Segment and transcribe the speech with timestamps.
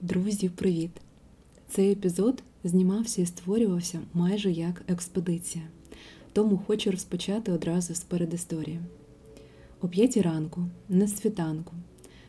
[0.00, 0.90] Друзі, привіт!
[1.68, 5.64] Цей епізод знімався і створювався майже як експедиція,
[6.32, 8.80] тому хочу розпочати одразу з передісторії.
[9.80, 11.74] О п'ятій ранку, з світанку,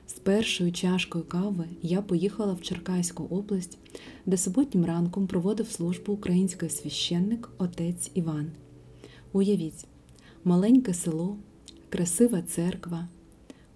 [0.07, 3.77] з першою чашкою кави я поїхала в Черкаську область,
[4.25, 8.51] де суботнім ранком проводив службу український священник отець Іван.
[9.33, 9.87] Уявіть,
[10.43, 11.37] маленьке село,
[11.89, 13.07] красива церква,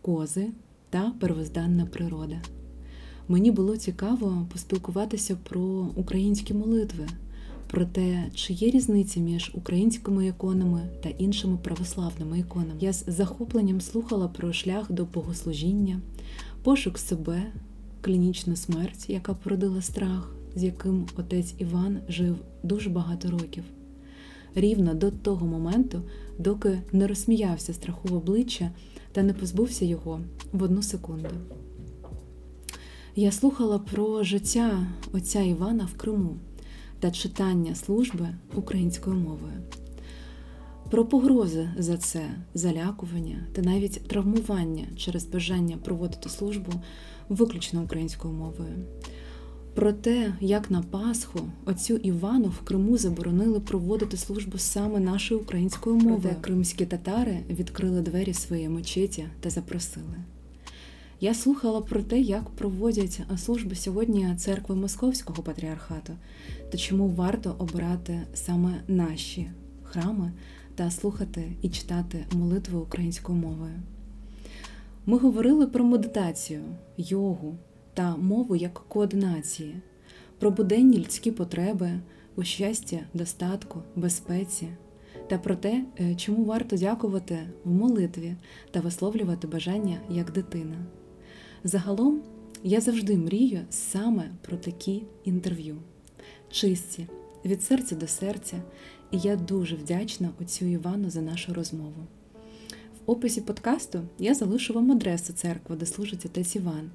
[0.01, 0.51] кози
[0.89, 2.41] та первозданна природа.
[3.31, 5.61] Мені було цікаво поспілкуватися про
[5.95, 7.07] українські молитви,
[7.67, 12.79] про те, чи є різниця між українськими іконами та іншими православними іконами.
[12.79, 15.99] Я з захопленням слухала про шлях до богослужіння,
[16.63, 17.43] пошук себе,
[18.01, 23.63] клінічну смерть, яка породила страх, з яким отець Іван жив дуже багато років.
[24.55, 26.01] Рівно до того моменту,
[26.39, 28.71] доки не розсміявся страху в обличчя
[29.11, 30.19] та не позбувся його
[30.53, 31.29] в одну секунду.
[33.15, 36.37] Я слухала про життя отця Івана в Криму
[36.99, 39.53] та читання служби українською мовою,
[40.91, 42.21] про погрози за це,
[42.53, 46.71] залякування та навіть травмування через бажання проводити службу
[47.29, 48.73] виключно українською мовою.
[49.75, 55.95] Про те, як на Пасху отцю Івану в Криму заборонили проводити службу саме нашою українською
[55.95, 60.15] мовою, де кримські татари відкрили двері своєї мечеті та запросили.
[61.23, 66.13] Я слухала про те, як проводять служби сьогодні церкви Московського патріархату
[66.71, 69.51] та чому варто обирати саме наші
[69.83, 70.31] храми
[70.75, 73.73] та слухати і читати молитви українською мовою.
[75.05, 76.61] Ми говорили про медитацію,
[76.97, 77.55] йогу
[77.93, 79.75] та мову як координації,
[80.39, 81.99] про буденні людські потреби
[82.35, 84.67] у щастя, достатку, безпеці
[85.27, 85.85] та про те,
[86.17, 88.35] чому варто дякувати в молитві
[88.71, 90.85] та висловлювати бажання як дитина.
[91.63, 92.21] Загалом
[92.63, 95.77] я завжди мрію саме про такі інтерв'ю,
[96.51, 97.07] чисті,
[97.45, 98.61] від серця до серця,
[99.11, 102.03] і я дуже вдячна отцю Івану за нашу розмову.
[103.05, 106.91] В описі подкасту я залишу вам адресу церкви, де служить отець Іван,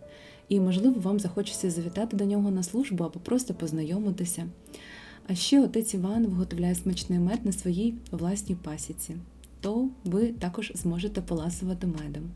[0.48, 4.46] і, можливо, вам захочеться завітати до нього на службу або просто познайомитися.
[5.26, 9.16] А ще отець Іван виготовляє смачний мед на своїй власній пасіці,
[9.60, 12.30] то ви також зможете поласувати медом.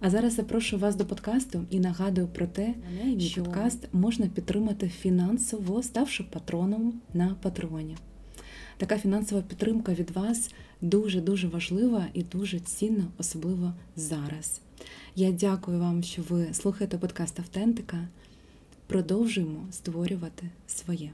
[0.00, 2.74] А зараз запрошую вас до подкасту і нагадую про те,
[3.18, 7.96] що подкаст можна підтримати фінансово, ставши патроном на патреоні.
[8.76, 10.50] Така фінансова підтримка від вас
[10.80, 14.60] дуже-дуже важлива і дуже цінна, особливо зараз.
[15.16, 18.08] Я дякую вам, що ви слухаєте подкаст Автентика.
[18.86, 21.10] Продовжуємо створювати своє.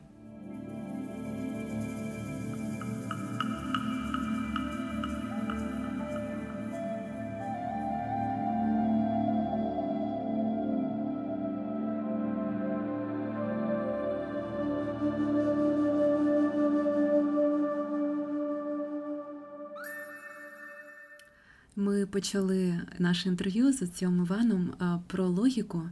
[22.01, 24.73] Ми почали наше інтерв'ю з отцем Іваном
[25.07, 25.83] про логіку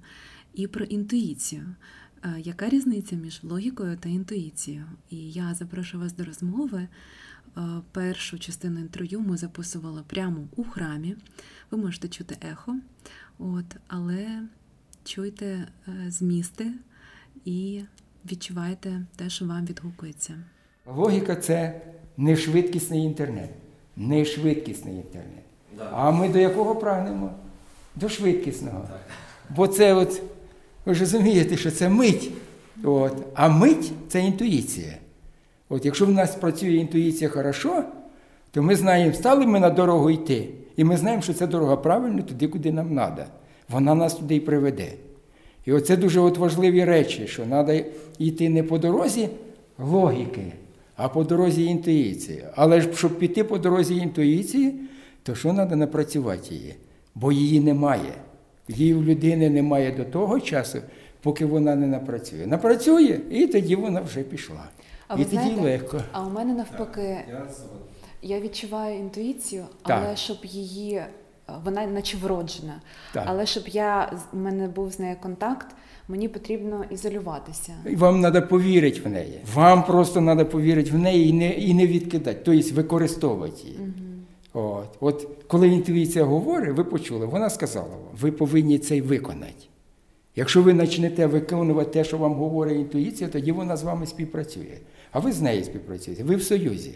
[0.55, 1.75] і про інтуїцію.
[2.39, 4.85] Яка різниця між логікою та інтуїцією?
[5.11, 6.89] І я запрошую вас до розмови.
[7.93, 11.17] Першу частину інтерв'ю ми записували прямо у храмі.
[11.71, 12.77] Ви можете чути ехо,
[13.39, 14.43] от, але
[15.05, 15.69] чуйте
[16.07, 16.73] змісти
[17.45, 17.83] і
[18.31, 20.45] відчувайте те, що вам відгукується.
[20.87, 21.81] Логіка це
[22.17, 23.51] не швидкісний інтернет.
[23.97, 25.48] Не швидкісний інтернет.
[25.93, 27.31] А ми до якого прагнемо?
[27.97, 28.81] До швидкісного.
[28.81, 29.01] Так.
[29.57, 30.23] Бо це от,
[30.87, 32.31] ви ж розумієте, що це мить.
[32.85, 33.13] От.
[33.35, 34.95] А мить це інтуїція.
[35.69, 37.85] От Якщо в нас працює інтуїція хорошо,
[38.51, 40.49] то ми знаємо, стали ми на дорогу йти.
[40.77, 43.27] І ми знаємо, що ця дорога правильна туди, куди нам треба.
[43.69, 44.93] Вона нас туди і приведе.
[45.67, 47.75] І оце дуже от важливі речі, що треба
[48.19, 49.29] йти не по дорозі
[49.79, 50.53] логіки,
[50.97, 52.45] а по дорозі інтуїції.
[52.55, 54.75] Але щоб піти по дорозі інтуїції,
[55.23, 56.75] то що треба напрацювати її?
[57.15, 58.13] Бо її немає.
[58.69, 60.79] Її в людини немає до того часу,
[61.23, 62.47] поки вона не напрацює.
[62.47, 64.65] Напрацює, і тоді вона вже пішла.
[65.09, 66.01] А і ви тоді знаєте, легко.
[66.13, 67.19] А у мене навпаки,
[68.23, 70.19] я відчуваю інтуїцію, але Так.
[70.19, 71.03] щоб її,
[71.65, 72.81] вона наче вроджена.
[73.13, 73.25] Так.
[73.27, 75.67] Але щоб я у мене був з нею контакт,
[76.09, 77.73] мені потрібно ізолюватися.
[77.87, 79.41] І Вам треба повірити в неї.
[79.55, 83.79] Вам просто треба повірити в неї і не, і не відкидати, тобто використовувати її.
[84.59, 84.89] От.
[85.01, 89.53] От коли інтуїція говорить, ви почули, вона сказала вам, ви повинні це виконати.
[90.37, 94.79] Якщо ви почнете виконувати те, що вам говорить інтуїція, тоді вона з вами співпрацює.
[95.13, 96.95] А ви з нею співпрацюєте, ви в союзі.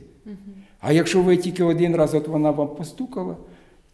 [0.80, 3.36] А якщо ви тільки один раз от вона вам постукала,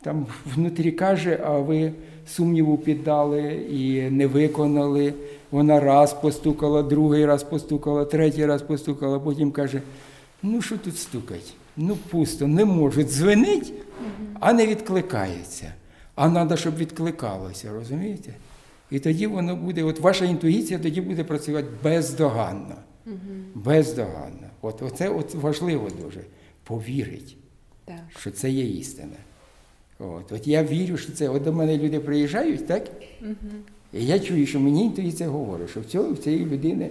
[0.02, 1.92] там внутрі каже, а ви
[2.26, 5.14] сумніву піддали і не виконали,
[5.50, 9.82] вона раз постукала, другий раз постукала, третій раз постукала, потім каже:
[10.42, 11.54] ну що тут стукать?
[11.80, 13.08] Ну пусто, не можуть.
[13.08, 13.72] Дзвенить,
[14.40, 15.72] а не відкликається.
[16.14, 18.34] А треба, щоб відкликалося, розумієте?
[18.90, 22.74] І тоді воно буде, от ваша інтуїція тоді буде працювати бездоганно.
[23.54, 24.48] Бездоганно.
[24.62, 26.20] От оце от важливо дуже.
[26.64, 27.36] Повірить,
[27.84, 27.96] Так.
[28.18, 29.16] що це є істина.
[29.98, 31.28] От, от я вірю, що це.
[31.28, 32.90] От до мене люди приїжджають, так?
[33.92, 36.90] І я чую, що мені інтуїція говорить, що в цього в цієї людини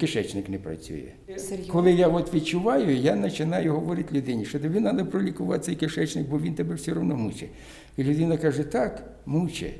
[0.00, 1.12] кишечник не працює.
[1.36, 1.72] Серйозно?
[1.72, 6.38] Коли я от відчуваю, я починаю говорити людині, що тобі треба пролікувати цей кишечник, бо
[6.38, 7.50] він тебе все одно мучить.
[7.96, 9.74] І людина каже, так, мучить.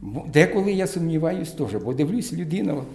[0.00, 2.86] Бо Деколи я сумніваюсь теж, бо дивлюсь, людина, от,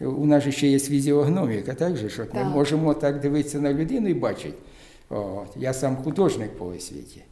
[0.00, 4.08] у нас же ще є фізіогноміка, так же, що ми можемо так дивитися на людину
[4.08, 4.54] і бачити.
[5.08, 7.22] От, я сам художник по освіті.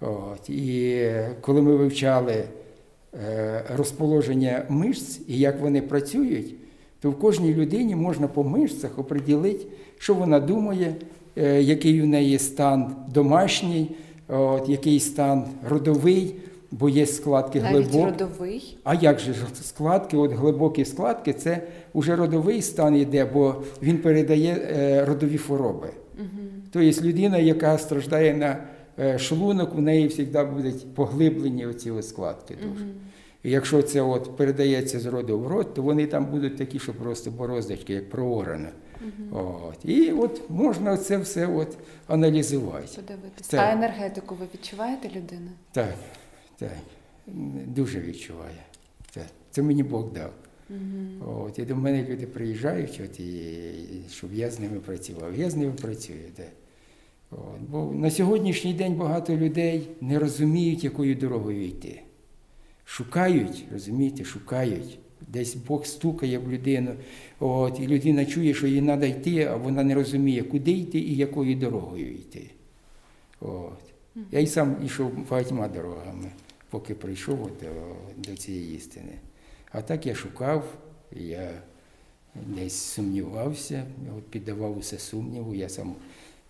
[0.00, 1.10] От, і
[1.40, 2.44] коли ми вивчали
[3.14, 6.54] е, розположення мишць і як вони працюють,
[7.00, 9.66] то в кожній людині можна по мишцях оприділити,
[9.98, 10.94] що вона думає,
[11.36, 13.90] е, який у неї стан домашній,
[14.28, 16.34] от, який стан родовий,
[16.70, 18.04] бо є складки Навіть глибокі.
[18.10, 18.76] родовий.
[18.84, 21.62] А як же складки, от глибокі складки, це
[21.94, 25.88] вже родовий стан йде, бо він передає е, родові хвороби.
[26.72, 28.56] Тобто людина, яка страждає на
[28.98, 32.84] е, шлунок, у неї завжди будуть поглиблені оці складки дуже.
[33.42, 36.94] І якщо це от передається з роду в род, то вони там будуть такі, що
[36.94, 38.68] просто бороздочки, як проорана.
[39.32, 39.84] От.
[39.84, 42.88] І от можна це все от аналізувати.
[42.96, 43.56] Подивитися.
[43.56, 45.50] А енергетику ви відчуваєте людину?
[45.72, 45.94] Так,
[46.58, 46.76] так.
[47.66, 48.56] Дуже відчуваю.
[49.14, 49.26] Так.
[49.50, 50.30] Це мені Бог дав.
[51.26, 53.42] От, і до мене люди приїжджають, от, і,
[54.10, 55.36] щоб я з ними працював.
[55.36, 56.18] Я з ними працюю.
[56.36, 56.46] Так.
[57.30, 62.02] От, бо на сьогоднішній день багато людей не розуміють, якою дорогою йти.
[62.90, 64.98] Шукають, розумієте, шукають.
[65.28, 66.94] Десь Бог стукає в людину,
[67.40, 71.16] от, і людина чує, що їй треба йти, а вона не розуміє, куди йти і
[71.16, 72.50] якою дорогою йти.
[73.40, 73.82] От.
[74.30, 76.30] Я й сам йшов багатьма дорогами,
[76.70, 77.96] поки прийшов до,
[78.30, 79.12] до цієї істини.
[79.72, 80.74] А так я шукав,
[81.12, 81.50] я
[82.34, 83.84] десь сумнівався,
[84.16, 85.54] от піддавав усе сумніву.
[85.54, 85.94] Я сам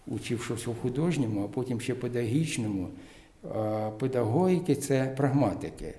[0.07, 2.89] учив щось у художньому, а потім ще педагогічному.
[3.55, 5.95] А педагогіки це прагматики.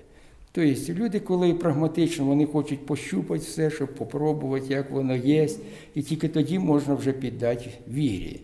[0.52, 5.48] Тобто люди, коли прагматично, вони хочуть пощупати все, щоб попробувати, як воно є,
[5.94, 8.40] і тільки тоді можна вже піддати вірі.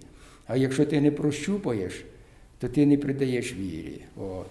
[0.47, 2.05] А якщо ти не прощупаєш,
[2.59, 4.01] то ти не придаєш вірі.
[4.17, 4.47] От.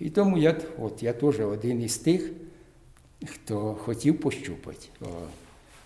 [0.00, 2.30] І тому я, от, я теж один із тих,
[3.26, 4.86] хто хотів пощупати.
[5.00, 5.06] О.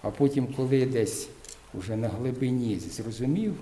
[0.02, 1.28] А потім, коли десь
[1.78, 3.55] уже на глибині зрозумів,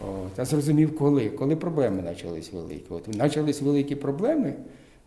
[0.00, 1.28] от, а зрозумів коли?
[1.30, 2.84] Коли проблеми почались великі.
[2.88, 4.54] От почались великі проблеми.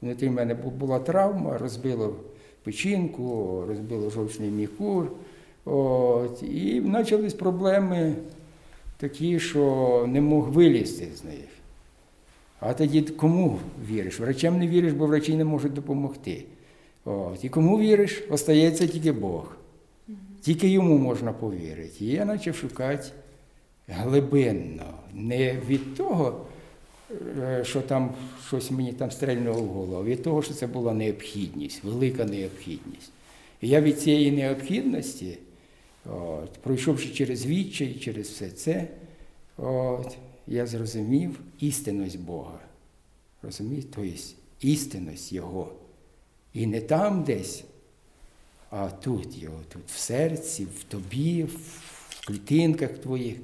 [0.01, 2.15] Внутрі мене була травма, розбило
[2.63, 5.11] печінку, розбило жовчний міхур.
[5.65, 8.15] От, і почались проблеми
[8.97, 11.47] такі, що не мог вилізти з них.
[12.59, 13.59] А тоді кому
[13.89, 14.19] віриш?
[14.19, 16.45] Врачам не віриш, бо врачі не можуть допомогти.
[17.05, 17.43] От.
[17.45, 19.55] І кому віриш, остається тільки Бог.
[20.41, 22.05] Тільки йому можна повірити.
[22.05, 23.03] І я почав шукати
[23.87, 26.45] глибинно, не від того,
[27.63, 28.15] що там
[28.47, 33.11] щось мені там стрельнуло в голову, від того, що це була необхідність, велика необхідність.
[33.61, 35.37] І я від цієї необхідності,
[36.05, 38.87] от, пройшовши через відчай, через все це,
[39.57, 40.17] от,
[40.47, 42.59] я зрозумів істинність Бога.
[43.41, 43.87] Розумієте?
[43.95, 44.11] Тобто
[44.61, 45.73] істинність Його.
[46.53, 47.63] І не там десь,
[48.69, 53.35] а тут його, тут в серці, в тобі, в клітинках твоїх.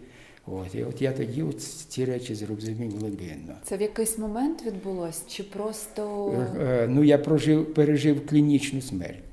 [0.47, 3.55] От, і от я тоді от ці речі зрозумів глибинно.
[3.63, 5.23] Це в якийсь момент відбулось?
[5.27, 9.23] Чи просто Е, Ну, я прожив, пережив клінічну смерть.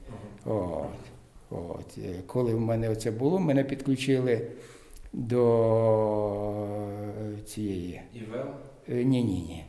[0.45, 0.85] От,
[1.50, 1.99] от.
[1.99, 4.47] Е, Коли в мене це було, мене підключили
[5.12, 6.87] до
[7.47, 8.00] цієї.
[8.14, 8.47] ІВЛ?
[8.88, 9.64] Ні, ні, ні.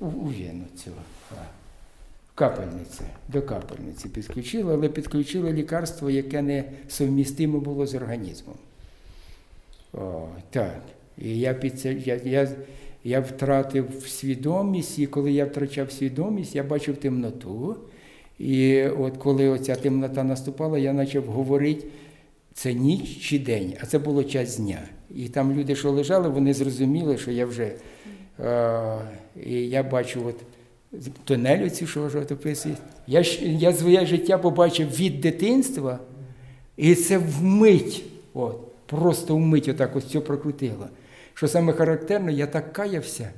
[0.00, 0.96] У, у вену цього.
[2.34, 3.00] Капельниці.
[3.28, 8.56] До капельниці підключили, але підключили лікарство, яке не совмістимо було з організмом.
[9.92, 10.82] О, так.
[11.18, 12.48] І я, під я, я,
[13.04, 17.76] я втратив свідомість, і коли я втрачав свідомість, я бачив темноту.
[18.38, 21.86] І от коли оця темнота наступала, я почав говорити,
[22.54, 24.82] це ніч чи день, а це було час дня.
[25.14, 27.72] І там люди, що лежали, вони зрозуміли, що я вже.
[28.40, 28.98] Е,
[29.46, 30.36] і я бачу от
[31.24, 32.74] тунель оці, що описує.
[33.06, 35.98] Я, я своє життя побачив від дитинства,
[36.76, 38.60] і це вмить, от,
[38.92, 40.88] просто вмить отак ось все прокрутило.
[41.34, 43.30] Що саме характерно, я так каявся.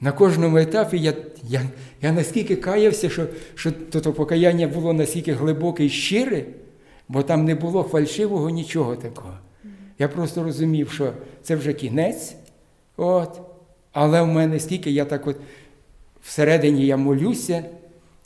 [0.00, 1.14] на кожному етапі я,
[1.48, 1.62] я,
[2.02, 6.44] я наскільки каявся, що, що то, то покаяння було настільки глибоке і щире,
[7.08, 9.38] бо там не було фальшивого нічого такого.
[9.98, 12.34] Я просто розумів, що це вже кінець.
[12.96, 13.40] От.
[13.92, 15.36] Але в мене скільки я так от
[16.22, 17.64] всередині я молюся,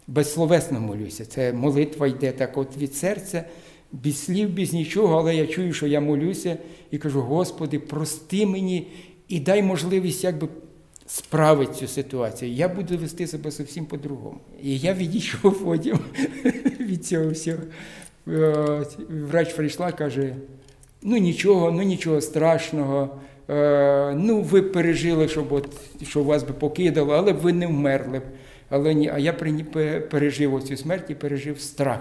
[0.06, 1.24] безсловесно молюся.
[1.24, 3.44] Це молитва йде так от від серця,
[3.92, 6.56] без слів, без нічого, але я чую, що я молюся
[6.90, 8.86] і кажу: Господи, прости мені
[9.28, 10.48] і дай можливість якби
[11.06, 12.52] справити цю ситуацію.
[12.52, 14.38] Я буду вести себе зовсім по-другому.
[14.62, 15.98] І я відійшов потім
[16.80, 17.58] від цього всього.
[19.08, 20.36] Врач прийшла, каже:
[21.02, 23.18] ну нічого, ну нічого страшного.
[23.48, 25.68] Е, ну, ви пережили, щоб от,
[26.02, 28.22] що вас би покидало, але ви не вмерли б.
[28.68, 29.32] Але ні, а я
[30.10, 32.00] пережив оцю смерть і пережив страх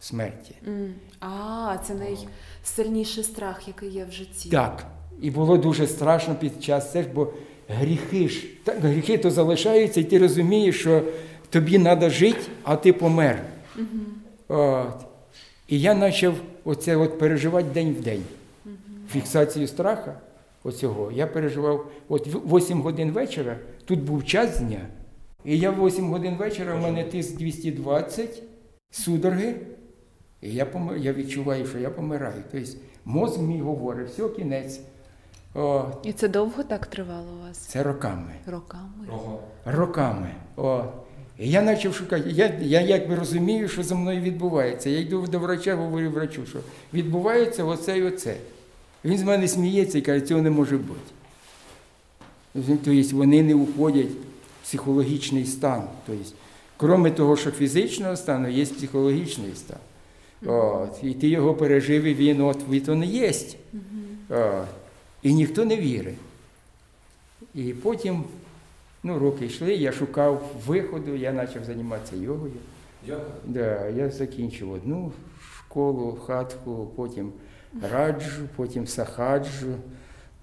[0.00, 0.54] смерті.
[0.68, 0.94] М.
[1.20, 4.50] А, це найсильніший страх, який є в житті.
[4.50, 4.86] Так.
[5.20, 7.32] І було дуже страшно під час цього, бо
[7.68, 11.02] гріхи ж, так, гріхи то залишаються, і ти розумієш, що
[11.50, 13.42] тобі треба жити, а ти помер.
[14.48, 14.94] От.
[15.68, 16.34] І я почав
[16.64, 18.22] оце от переживати день в день.
[19.10, 20.20] Фіксацію страха
[20.64, 21.12] оцього.
[21.12, 24.86] Я переживав от в 8 годин вечора, тут був час дня,
[25.44, 28.42] і я в 8 годин вечора, в мене тиск 220,
[28.90, 29.54] судороги,
[30.42, 32.42] і я, помер, я відчуваю, що я помираю.
[32.52, 32.70] Тобто
[33.04, 34.80] мозк мій говорить, все, кінець.
[35.54, 37.58] О, І це довго так тривало у вас?
[37.58, 38.32] це роками.
[38.46, 39.06] Роками.
[39.64, 40.30] Роками.
[40.56, 40.84] О.
[41.38, 42.30] І я почав шукати.
[42.30, 44.90] Я, я якби розумію, що за мною відбувається.
[44.90, 46.58] Я йду до врача, говорю врачу, що
[46.94, 48.36] відбувається оце і оце.
[49.04, 51.00] Він з мене сміється і каже, цього не може бути.
[52.52, 55.82] Тобто вони не уходять в психологічний стан.
[56.06, 56.30] Тобто,
[56.76, 59.78] крім того, що фізичного стану, є психологічний стан.
[60.46, 63.32] От, і ти його пережив, і він от від он є.
[64.28, 64.68] От,
[65.22, 66.18] і ніхто не вірить.
[67.54, 68.24] І потім
[69.02, 72.52] ну, роки йшли, я шукав виходу, я почав займатися йогою.
[73.44, 75.12] Да, я закінчив одну
[75.56, 77.32] школу, хатку, потім
[77.92, 79.74] раджу, потім сахаджу,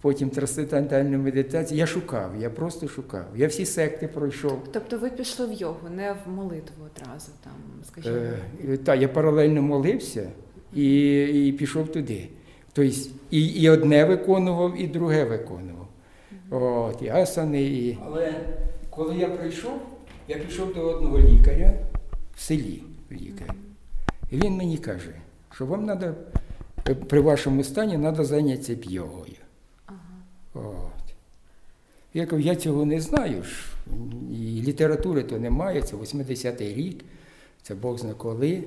[0.05, 1.77] потім трансцендентальну медитацію.
[1.77, 3.25] Я шукав, я просто шукав.
[3.35, 4.61] Я всі секти пройшов.
[4.73, 7.53] Тобто ви пішли в йогу, не в молитву одразу, там,
[7.87, 8.15] скажімо.
[8.69, 10.29] Е, та, я паралельно молився
[10.73, 12.27] і, і пішов туди.
[12.73, 12.95] Тобто
[13.31, 15.87] і, і одне виконував, і друге виконував.
[16.49, 17.63] От, і асани.
[17.63, 17.97] І...
[18.05, 18.33] Але
[18.89, 19.81] коли я прийшов,
[20.27, 21.73] я пішов до одного лікаря
[22.35, 23.55] в селі лікар.
[24.31, 25.15] І він мені каже,
[25.51, 26.13] що вам треба
[27.07, 29.34] при вашому стані треба зайнятися йогою.
[30.55, 31.15] От.
[32.13, 33.43] Я кажу, я цього не знаю.
[33.43, 33.65] ж.
[34.31, 37.05] І літератури то немає, це 80-й рік,
[37.61, 38.63] це Бог зна коли.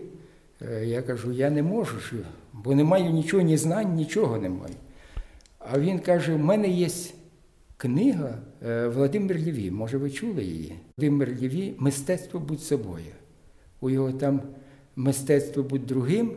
[0.62, 2.12] Е, Я кажу, я не можу, ж,
[2.52, 4.74] бо не маю нічого, ні знань, нічого не маю.
[5.58, 6.88] А він каже: в мене є
[7.76, 10.74] книга е, Володимир Лєві, може ви чули її?
[10.96, 13.12] Володимир Лєві Мистецтво будь собою.
[13.80, 14.42] У його там
[14.96, 16.32] мистецтво будь другим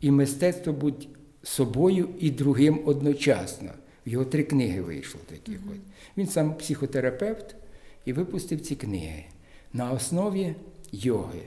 [0.00, 1.08] і мистецтво будь
[1.42, 3.70] собою і другим одночасно.
[4.06, 5.58] В його три книги вийшло таких.
[5.70, 5.78] от.
[6.16, 7.56] Він сам психотерапевт
[8.04, 9.24] і випустив ці книги
[9.72, 10.54] на основі
[10.92, 11.42] йоги.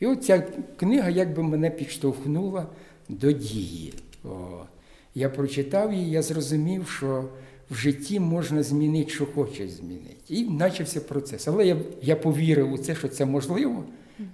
[0.00, 0.38] І от ця
[0.76, 2.66] книга якби мене підштовхнула
[3.08, 3.94] до дії.
[4.24, 4.64] О.
[5.14, 7.28] Я прочитав її, я зрозумів, що
[7.70, 10.16] в житті можна змінити, що хочеш змінити.
[10.28, 11.48] І почався процес.
[11.48, 13.84] Але я, я повірив у це, що це можливо.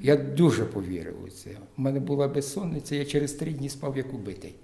[0.01, 1.51] Я дуже повірив у це.
[1.79, 4.55] У мене була безсонниця, я через три дні спав як убитий.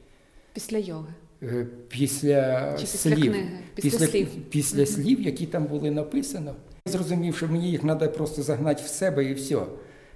[0.52, 1.14] Після йоги.
[1.42, 3.48] Е, Після, після слів, книги?
[3.74, 4.28] Після слів.
[4.50, 6.54] після слів, які там були написано.
[6.86, 9.56] Я зрозумів, що мені їх треба просто загнати в себе і все.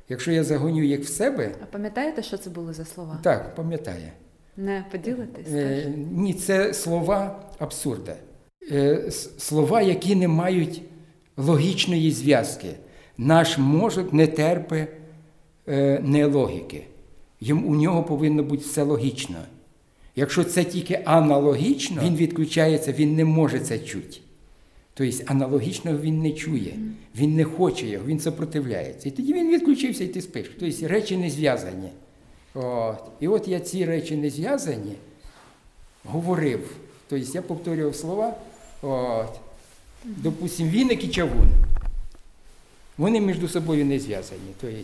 [0.09, 3.19] Якщо я загоню їх в себе, А пам'ятаєте, що це були за слова?
[3.23, 4.13] так, пам'ятає.
[4.57, 5.47] Не поділитесь?
[5.53, 8.17] Е, ні, це слова абсурда.
[8.73, 10.83] Е, слова, які не мають
[11.37, 12.69] логічної зв'язки.
[13.19, 14.89] Наш мозок не терпить
[15.69, 16.87] е, нелогіки.
[17.51, 19.37] У нього повинно бути все логічно.
[20.17, 24.19] Якщо це тільки аналогічно, він відключається, він не може це чути.
[24.95, 26.75] Тобто аналогічно він не чує,
[27.17, 29.09] він не хоче його, він сопротивляється.
[29.09, 30.51] І тоді він відключився і ти спиш.
[30.61, 31.89] Тобто речі не зв'язані.
[32.55, 32.99] От.
[33.21, 34.93] І от я ці речі не зв'язані
[36.05, 36.77] говорив.
[37.09, 38.35] Тобто я повторював слова.
[38.83, 39.41] От.
[40.05, 41.49] Допустим, віник і чавун.
[42.99, 44.41] Вони між собою не зв'язані.
[44.61, 44.77] Тобто,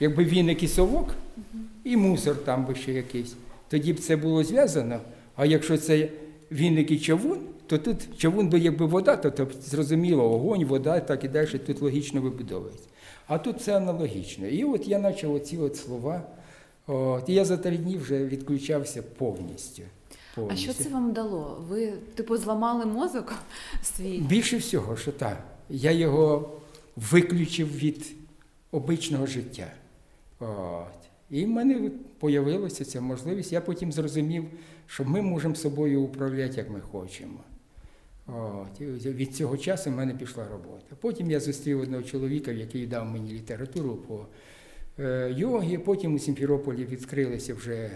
[0.00, 1.14] якби віник і совок,
[1.84, 3.34] і мусор там би ще якийсь,
[3.68, 5.00] тоді б це було зв'язано.
[5.36, 6.08] А якщо це
[6.52, 11.24] віник і чавун, то тут чавун би якби вода, то, то зрозуміло, огонь, вода, так
[11.24, 12.88] і далі, тут логічно вибудовується.
[13.26, 14.46] А тут це аналогічно.
[14.46, 16.22] І от я почав оці от слова.
[16.86, 19.82] От, і я за три дні вже відключався повністю.
[20.50, 21.64] А що це вам дало?
[21.68, 23.34] Ви, типу, зламали мозок
[23.82, 24.18] свій?
[24.18, 25.44] Більше всього, що так.
[25.70, 26.50] я його
[26.96, 28.12] виключив від
[28.70, 29.66] обичного життя.
[30.40, 31.08] От.
[31.30, 31.90] І в мене
[32.22, 33.52] з'явилася ця можливість.
[33.52, 34.44] Я потім зрозумів,
[34.86, 37.40] що ми можемо собою управляти, як ми хочемо.
[38.26, 38.80] От.
[38.80, 40.96] Від цього часу в мене пішла робота.
[41.00, 44.26] Потім я зустрів одного чоловіка, який дав мені літературу по
[44.98, 45.78] е, йогі.
[45.78, 47.90] Потім у Сімферополі відкрилися вже,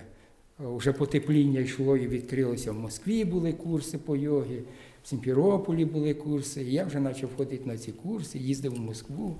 [0.58, 4.62] вже потепління йшло і відкрилося в Москві були курси по йогі,
[5.02, 6.62] в Сімферополі були курси.
[6.62, 9.36] Я вже почав ходити на ці курси, їздив в Москву.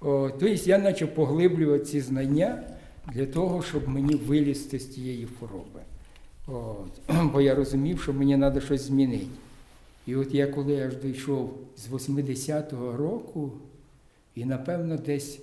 [0.00, 2.64] Тобто я почав поглиблювати ці знання
[3.12, 5.80] для того, щоб мені вилізти з тієї хвороби.
[6.46, 7.00] От.
[7.32, 9.26] Бо я розумів, що мені треба щось змінити.
[10.06, 13.52] І от я коли аж дійшов з 80-го року,
[14.34, 15.40] і напевно десь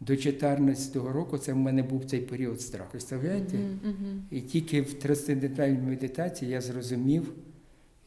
[0.00, 2.88] до 14-го року це в мене був цей період страху.
[2.90, 3.58] Представляєте?
[4.30, 7.32] І тільки в трансцендентальній медитації я зрозумів,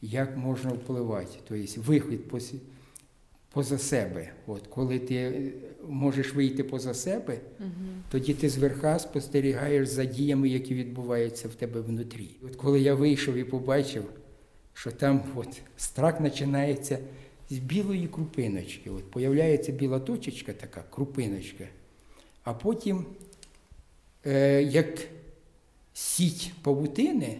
[0.02, 1.38] як можна впливати.
[1.48, 2.28] Тобто вихід
[3.52, 4.32] поза, себе.
[4.46, 5.52] От, коли ти е,
[5.88, 7.40] можеш вийти поза себе,
[8.10, 12.30] тоді ти зверха спостерігаєш за діями, які відбуваються в тебе внутрі.
[12.42, 14.04] От коли я вийшов і побачив,
[14.74, 16.98] що там от, страх починається
[17.50, 18.90] з білої крупиночки.
[18.90, 21.64] От появляється біла точечка, така крупиночка,
[22.44, 23.06] а потім,
[24.26, 24.98] е, як
[25.92, 27.38] сіть павутини,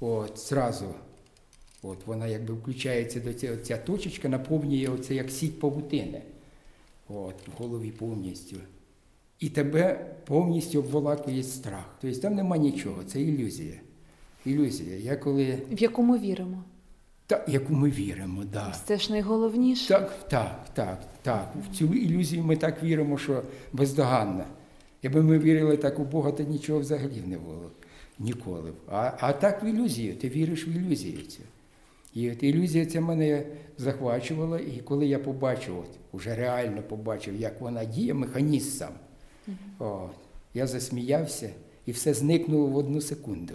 [0.00, 0.94] от, зразу,
[1.82, 6.22] от, вона якби включається до цього, ця точечка, наповнює оце як сіть павутини.
[7.08, 8.56] От, в голові повністю.
[9.40, 11.96] І тебе повністю обволакує страх.
[12.00, 13.80] Тобто там нема нічого, це ілюзія.
[14.46, 14.96] Ілюзія.
[14.96, 15.58] Я коли.
[15.70, 16.64] В яку ми віримо?
[17.26, 18.74] Та, яку ми віримо, да.
[18.84, 19.88] Це ж найголовніше.
[19.88, 21.54] Так, так, так, так.
[21.70, 24.44] В цю ілюзію ми так віримо, що бездоганна.
[25.02, 27.70] Якби ми вірили так у Бога, то нічого взагалі не було.
[28.18, 28.72] Ніколи.
[28.90, 31.42] А, а так в ілюзію, ти віриш в ілюзію цю.
[32.12, 33.46] І от ілюзія ця мене
[33.78, 38.92] захвачувала, і коли я побачив, от, уже реально побачив, як вона діє, механізм сам,
[39.78, 40.10] от,
[40.54, 41.50] я засміявся
[41.86, 43.54] і все зникнуло в одну секунду.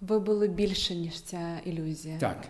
[0.00, 2.18] Ви були більше, ніж ця ілюзія.
[2.18, 2.44] Так,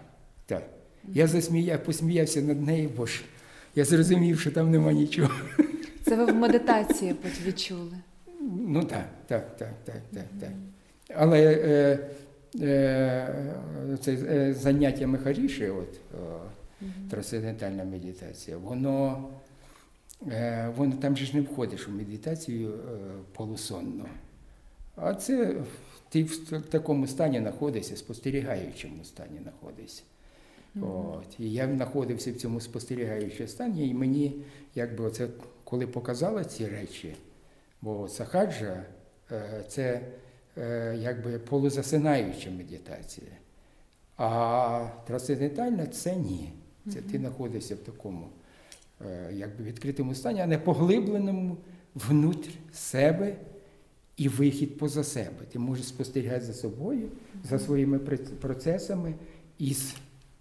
[0.46, 0.62] так.
[1.08, 3.22] Я засміяв, посміявся над нею, бо ж
[3.74, 5.30] я зрозумів, що там нема нічого.
[6.04, 7.14] Це ви в медитації
[7.46, 7.98] відчули.
[8.42, 10.50] Ну так, так, так, так, так, так.
[11.14, 11.98] Але е,
[12.60, 19.28] е, це е, заняття Мехаріші, от, е, трансцендентальна медитація, воно,
[20.28, 22.78] е, воно там же ж не входиш у медитацію е,
[23.32, 24.06] полусонно.
[24.96, 25.56] А це
[26.08, 30.02] ти в такому стані знаходишся, спостерігаючому стані знаходишся.
[30.80, 31.40] От.
[31.40, 34.34] І я знаходився в цьому спостерігаючому стані, і мені,
[34.74, 35.28] якби оце,
[35.64, 37.14] коли показали ці речі,
[37.82, 38.84] бо сахаджа
[39.32, 40.00] е, це
[40.58, 43.30] е, якби полузасинаюча медитація.
[44.16, 46.52] А трансцендентальна це ні.
[46.92, 48.28] Це ти знаходишся в такому
[49.06, 51.56] е, якби відкритому стані, а не поглибленому
[51.94, 53.36] внутрь себе
[54.16, 55.44] і вихід поза себе.
[55.52, 57.08] Ти можеш спостерігати за собою,
[57.44, 57.98] за своїми
[58.40, 59.14] процесами
[59.58, 59.96] із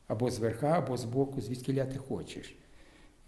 [0.08, 2.56] або зверха, або збоку, звідки ти хочеш.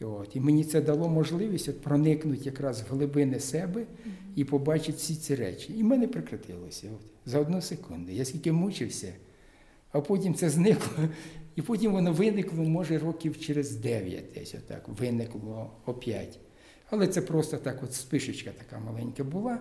[0.01, 3.85] От, і мені це дало можливість от проникнути якраз в глибини себе
[4.35, 5.73] і побачити всі ці речі.
[5.73, 8.11] І в мене прекратилося от, за одну секунду.
[8.11, 9.13] Я скільки мучився,
[9.91, 11.09] а потім це зникло.
[11.55, 16.39] І потім воно виникло, може, років через 9 десь отак, виникло опять.
[16.89, 19.59] Але це просто так, от спишечка така маленька була.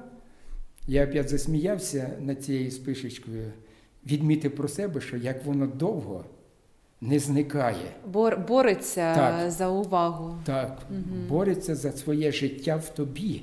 [0.86, 3.52] Я опять засміявся над цією спишечкою,
[4.06, 6.24] відмітив про себе, що як воно довго
[7.02, 7.92] не зникає.
[8.06, 9.50] Бор, бореться Так.
[9.50, 10.36] за увагу.
[10.44, 10.78] Так,
[11.28, 13.42] бореться за своє життя в тобі,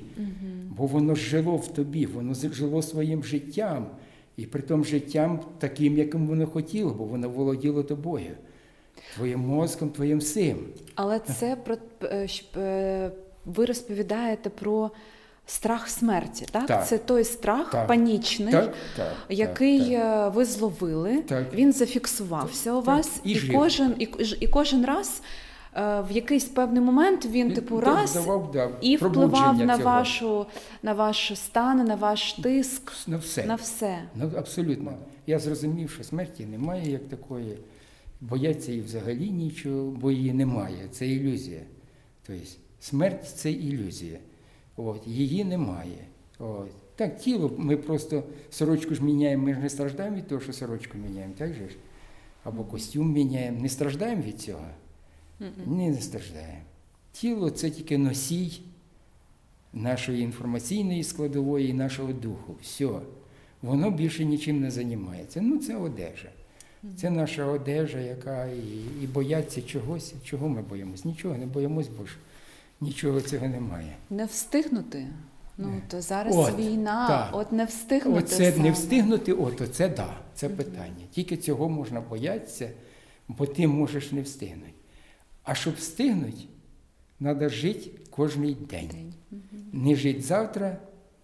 [0.76, 3.86] бо воно жило в тобі, воно жило своїм життям,
[4.36, 8.30] і при тому життям таким, яким воно хотіло, бо воно володіло тобою,
[9.14, 10.56] твоїм мозком, твоїм всім.
[10.94, 13.10] Але це про е, е,
[13.46, 14.90] ви розповідаєте про
[15.50, 16.66] страх смерті, так?
[16.66, 16.86] Так.
[16.86, 17.86] Це той страх Так.
[17.86, 20.26] панічний, Так, так, який так, так.
[20.26, 21.54] е, ви зловили, Так.
[21.54, 22.86] він зафіксувався у Так.
[22.86, 24.08] вас, І і, кожен, і,
[24.40, 25.22] і кожен раз
[25.76, 29.88] е, в якийсь певний момент він, типу, раз давав, да, і впливав на цього.
[29.90, 30.46] вашу
[30.82, 33.44] на ваш стан, на ваш тиск, на все.
[33.44, 33.98] на все.
[34.14, 34.92] Ну, абсолютно.
[35.26, 37.58] Я зрозумів, що смерті немає як такої.
[38.20, 40.88] Бояться і взагалі нічого, бо її немає.
[40.90, 41.60] Це ілюзія.
[42.26, 42.42] Тобто
[42.80, 44.18] смерть це ілюзія.
[44.86, 46.06] От, її немає.
[46.38, 46.70] От.
[46.96, 50.98] Так, тіло, ми просто сорочку ж міняємо, ми ж не страждаємо від того, що сорочку
[50.98, 51.76] міняємо, так же ж?
[52.44, 53.60] Або костюм міняємо.
[53.60, 54.66] Не страждаємо від цього?
[55.66, 56.60] Ні, не страждаємо.
[57.12, 58.62] Тіло це тільки носій
[59.72, 62.56] нашої інформаційної складової і нашого духу.
[62.62, 62.88] Все.
[63.62, 65.40] воно більше нічим не займається.
[65.40, 66.28] Ну, це одежа.
[66.96, 70.14] Це наша одежа, яка і, і бояться чогось.
[70.24, 71.04] Чого ми боїмось?
[71.04, 72.16] Нічого не боїмось, бо ж
[72.80, 73.96] нічого цього немає.
[74.10, 75.06] Не встигнути.
[75.58, 75.80] Ну, Не.
[75.88, 77.28] то зараз От, війна, так.
[77.32, 78.18] от не встигнути.
[78.18, 78.64] Оце саме.
[78.64, 81.04] не встигнути, от оце да, це питання.
[81.10, 82.70] Тільки цього можна боятися,
[83.28, 84.72] бо ти можеш не встигнути.
[85.42, 86.44] А щоб встигнути,
[87.18, 88.90] треба жити кожен день.
[88.90, 89.14] День.
[89.72, 90.76] Не жити завтра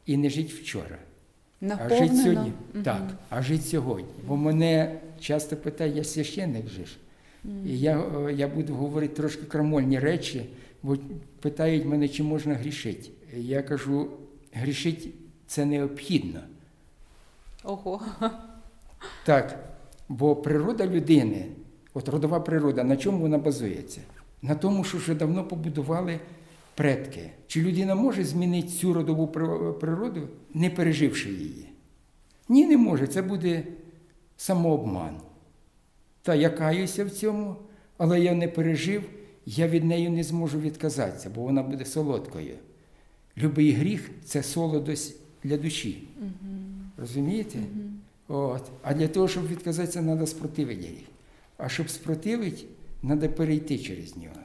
[0.07, 0.99] і не жити вчора.
[1.63, 2.53] А жити сьогодні.
[2.75, 2.83] Мгм.
[2.85, 4.09] Так, а жити сьогодні.
[4.29, 6.97] Бо мене часто питають, я священник же ж.
[7.67, 10.47] І я, е, я буду говорити трошки крамольні речі,
[10.83, 10.97] бо
[11.41, 13.11] питають мене, чи можна грішити.
[13.37, 14.11] Я кажу,
[14.53, 15.11] грішити
[15.47, 16.41] це необхідно.
[17.65, 18.01] Ого.
[19.25, 19.75] Так,
[20.09, 21.47] бо природа людини,
[21.95, 24.01] от родова природа, на чому вона базується?
[24.43, 26.21] На тому, що вже давно побудували
[26.75, 27.31] предки.
[27.47, 29.29] Чи людина може змінити цю родову
[29.81, 31.69] природу, не переживши її?
[32.49, 33.07] Ні, не може.
[33.07, 33.65] Це буде
[34.37, 35.17] самообман.
[36.23, 37.57] Та я каюся в цьому,
[37.99, 39.03] але я не пережив,
[39.47, 42.55] я від неї не зможу відказатися, бо вона буде солодкою.
[43.39, 46.09] Любий гріх це солодость для душі.
[46.97, 47.59] Розумієте?
[48.29, 48.63] От.
[48.83, 51.07] А для того, щоб відказатися, треба спротивити гріх.
[51.57, 52.63] А щоб спротивити,
[53.03, 54.41] треба перейти через нього.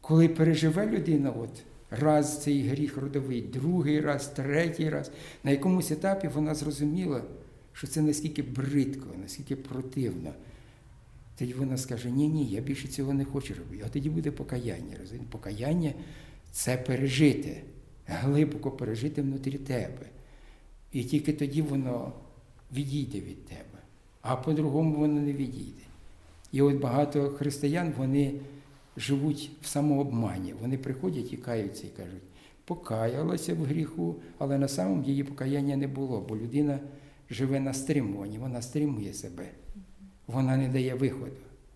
[0.00, 5.10] Коли переживе людина, от, раз цей гріх родовий, другий раз, третій раз,
[5.44, 7.22] на якомусь етапі вона зрозуміла,
[7.72, 10.32] що це наскільки бридко, наскільки противно.
[11.38, 13.82] Тоді вона скаже, ні, ні, я більше цього не хочу робити.
[13.86, 14.96] А тоді буде покаяння.
[15.00, 15.30] розумієте?
[15.30, 15.92] Покаяння
[16.52, 17.62] це пережити,
[18.06, 20.06] глибоко пережити внутрі тебе.
[20.92, 22.12] І тільки тоді воно
[22.72, 23.78] відійде від тебе.
[24.22, 25.82] А по-другому воно не відійде.
[26.52, 28.34] І от багато християн вони
[28.96, 30.54] живуть в самообмані.
[30.60, 32.22] Вони приходять і каються і кажуть,
[32.64, 36.78] покаялася в гріху, але на самому її покаяння не було, бо людина
[37.30, 39.48] живе на стримуванні, вона стримує себе,
[40.26, 41.30] вона не дає виходу.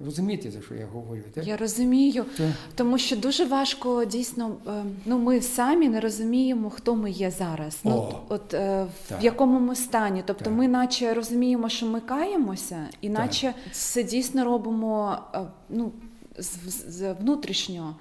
[0.04, 1.22] Розумієте, за що я говорю?
[1.34, 1.46] Так?
[1.46, 2.46] Я розумію, Так.
[2.74, 4.56] тому що дуже важко дійсно.
[4.66, 4.70] е,
[5.06, 7.80] Ну, ми самі не розуміємо, хто ми є зараз.
[7.84, 9.24] Ну, от е, в так.
[9.24, 10.22] якому ми стані.
[10.26, 10.54] Тобто, Так.
[10.54, 15.92] ми наче розуміємо, що ми каємося, і наче це дійсно робимо е, ну,
[16.38, 16.56] з,
[16.92, 17.96] з- внутрішнього.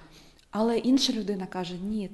[0.52, 2.10] Але інша людина каже: ні,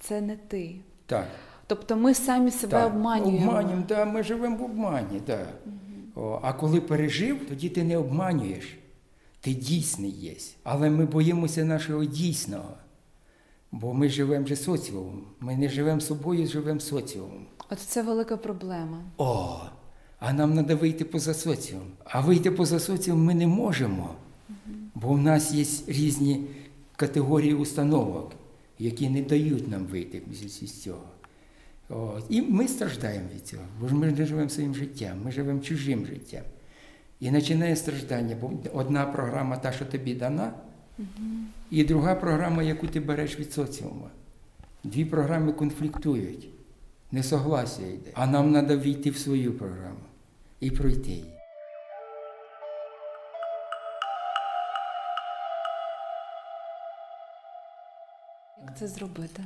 [0.00, 0.76] це не ти.
[1.06, 1.26] так.
[1.66, 3.48] Тобто ми самі себе Так, обманюємо.
[3.48, 5.20] Обманюємо, да, ми живемо в обмані.
[5.26, 5.38] Да.
[6.18, 8.78] О, а коли пережив, тоді ти не обманюєш.
[9.40, 10.34] Ти дійсний є.
[10.62, 12.74] Але ми боїмося нашого дійсного.
[13.72, 15.24] Бо ми живемо же соціумом.
[15.40, 17.46] Ми не живемо собою, живемо соціумом.
[17.70, 19.02] От це велика проблема.
[19.16, 19.60] О,
[20.18, 21.86] а нам треба вийти поза соціум.
[22.04, 24.14] А вийти поза соціум ми не можемо,
[24.94, 26.44] бо в нас є різні
[26.96, 28.32] категорії установок,
[28.78, 30.22] які не дають нам вийти
[30.62, 31.02] з цього.
[31.88, 32.24] От.
[32.28, 36.06] І ми страждаємо від цього, бо ж ми не живемо своїм життям, ми живемо чужим
[36.06, 36.42] життям.
[37.20, 40.52] І починає страждання, бо одна програма та, що тобі дана,
[41.70, 44.08] і друга програма, яку ти береш від соціуму.
[44.84, 46.48] Дві програми конфліктують,
[47.12, 48.10] несогласія йде.
[48.14, 50.00] А нам треба війти в свою програму
[50.60, 51.34] і пройти її.
[58.64, 59.44] Як це зробити?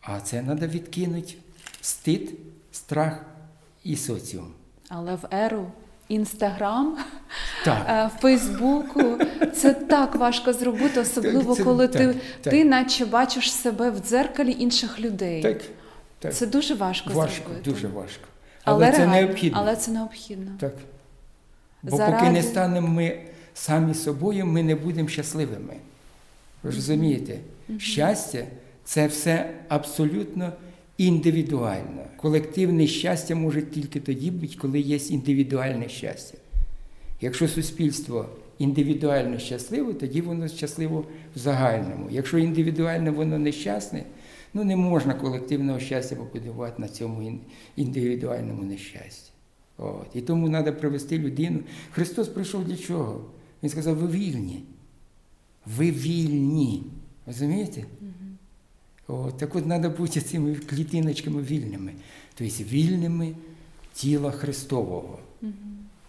[0.00, 1.34] А це треба відкинути
[1.80, 2.32] стид,
[2.72, 3.24] страх
[3.84, 4.52] і соціум.
[4.88, 5.66] Але в еру
[6.08, 6.98] інстаграм,
[7.64, 7.86] Так.
[7.88, 9.02] е, Фейсбуку
[9.54, 12.50] це так важко зробити, особливо Це- коли так, ти, так.
[12.52, 15.42] ти наче бачиш себе в дзеркалі інших людей.
[15.42, 15.58] Так,
[16.18, 16.34] так.
[16.34, 17.70] Це дуже важко, важко, зробити.
[17.70, 18.24] дуже важко.
[18.64, 19.58] Але, це реально, необхідно.
[19.60, 20.50] Але це необхідно.
[20.60, 20.74] Так.
[21.82, 23.20] Бо Заради- поки не станемо ми
[23.54, 25.74] самі собою, ми не будемо щасливими.
[26.62, 27.38] Ви розумієте?
[27.78, 28.44] Щастя
[28.84, 30.52] це все абсолютно
[31.06, 32.04] індивідуально.
[32.16, 36.38] Колективне щастя може тільки тоді бути, коли є індивідуальне щастя.
[37.20, 41.04] Якщо суспільство індивідуально щасливе, тоді воно щасливо
[41.36, 42.08] в загальному.
[42.10, 44.04] Якщо індивідуально воно нещасне,
[44.54, 47.40] ну не можна колективного щастя побудувати на цьому
[47.76, 49.30] індивідуальному нещасті.
[49.78, 50.06] От.
[50.14, 51.58] І тому треба привести людину.
[51.90, 53.24] Христос прийшов для чого?
[53.62, 54.62] Він сказав, ви вільні.
[55.66, 56.82] Ви вільні.
[57.26, 57.84] Розумієте?
[59.10, 61.94] От, так от треба бути цими клітиночками вільними.
[62.34, 63.34] Тобто вільними
[63.92, 65.18] тіла Христового.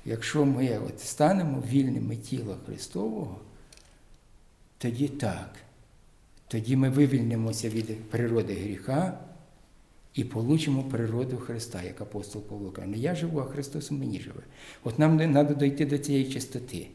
[0.05, 3.39] Якщо ми от станемо вільними тіла Христового,
[4.77, 5.55] тоді так.
[6.47, 9.19] Тоді ми вивільнимося від природи гріха
[10.13, 12.87] і получимо природу Христа, як апостол Павло каже.
[12.87, 14.41] Не я живу, а Христос у мені живе.
[14.83, 16.87] От нам треба дойти до цієї чистоти,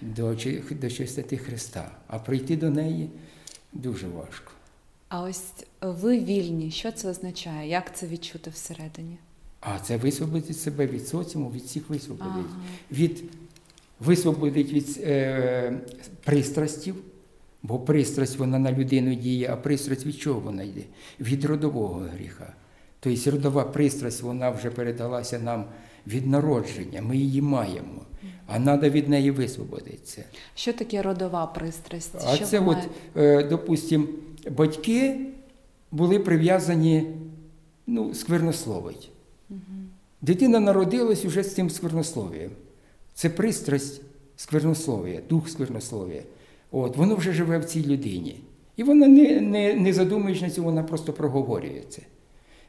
[0.00, 0.36] до,
[0.70, 1.90] до чистоти Христа.
[2.06, 3.10] А прийти до неї
[3.72, 4.52] дуже важко.
[5.08, 6.70] А ось ви вільні.
[6.70, 7.70] Що це означає?
[7.70, 9.18] Як це відчути всередині?
[9.60, 12.32] А це висвободить себе від соціуму, від всіх висвободить.
[12.50, 12.60] Ага.
[12.92, 13.24] Від,
[14.00, 15.78] висвободить від е,
[16.24, 16.94] пристрастів,
[17.62, 20.82] бо пристрасть вона на людину діє, а пристрасть від чого вона йде?
[21.20, 22.54] Від родового гріха.
[23.00, 25.64] Тобто родова пристрасть вона вже передалася нам
[26.06, 28.02] від народження, ми її маємо,
[28.46, 30.24] а треба від неї висвободитися.
[30.54, 32.14] Що таке родова пристрасть?
[32.26, 32.78] А Що це, ви от,
[33.16, 34.08] е, допустим,
[34.56, 35.26] батьки
[35.90, 37.06] були прив'язані
[37.86, 39.10] ну, сквернословить.
[40.22, 42.50] Дитина народилась уже з цим сквернослов'ям.
[43.14, 44.02] Це пристрасть
[44.36, 46.22] сквернослов'я, дух сквернослов'я.
[46.70, 48.40] От, воно вже живе в цій людині.
[48.76, 52.02] І вона не, не, не задумуючи на цьому, вона просто проговорює це.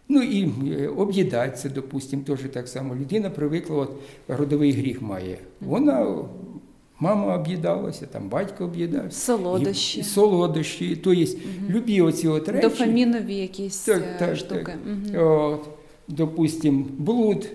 [0.09, 2.95] Ну і е, об'їдається, допустимо, теж так само.
[2.95, 3.91] Людина привикла, от
[4.27, 5.37] родовий гріх має.
[5.61, 6.25] Вона,
[6.99, 9.19] мама об'їдалася, там батько об'їдався.
[9.19, 9.97] Солодощі.
[9.97, 10.95] І, і солодощі.
[11.03, 11.21] Тобто,
[11.69, 12.67] любі оці от речі.
[12.67, 14.73] Дофамінові якісь е, штуки.
[14.85, 15.27] Мгм.
[15.27, 15.69] От,
[16.07, 17.49] допустим, блуд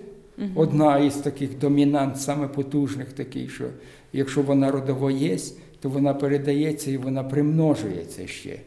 [0.55, 3.65] одна із таких домінант, саме потужних таких, що
[4.13, 5.37] якщо вона родово є,
[5.79, 8.59] то вона передається і вона примножується ще.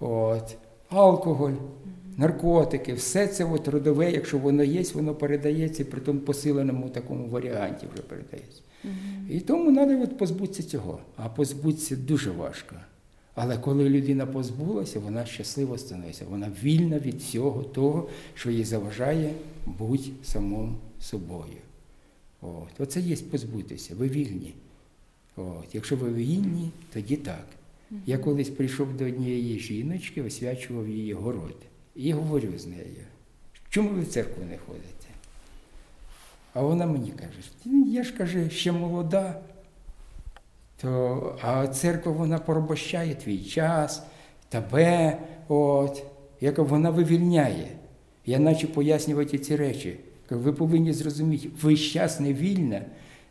[0.00, 0.56] От.
[0.90, 1.52] Алкоголь,
[2.16, 7.28] наркотики, все це от родове, якщо воно є, воно передається, і при тому посиленому такому
[7.28, 8.62] варіанті вже передається.
[9.30, 10.98] І тому треба от позбутися цього.
[11.16, 12.76] А позбутися дуже важко.
[13.34, 16.24] Але коли людина позбулася, вона щасливо становиться.
[16.30, 19.32] Вона вільна від всього того, що їй заважає
[19.66, 21.56] бути самим собою.
[22.40, 22.68] От.
[22.80, 23.94] Оце є позбутися.
[23.94, 24.54] Ви вільні.
[25.36, 25.74] От.
[25.74, 27.46] Якщо ви вільні, тоді так.
[28.06, 31.56] Я колись прийшов до однієї жіночки, освячував її город.
[31.94, 33.04] І говорю з нею,
[33.68, 35.03] чому ви в церкву не ходите?
[36.54, 39.40] А вона мені каже, «Ну, я ж каже, ще молода,
[40.80, 44.02] то, а церква вона порабощає твій час,
[44.48, 45.18] тебе.
[45.48, 46.02] От.
[46.40, 47.68] Я вона вивільняє.
[48.26, 49.96] Я наче пояснювати ці речі.
[50.30, 52.82] Ви повинні зрозуміти, ви щас не вільна,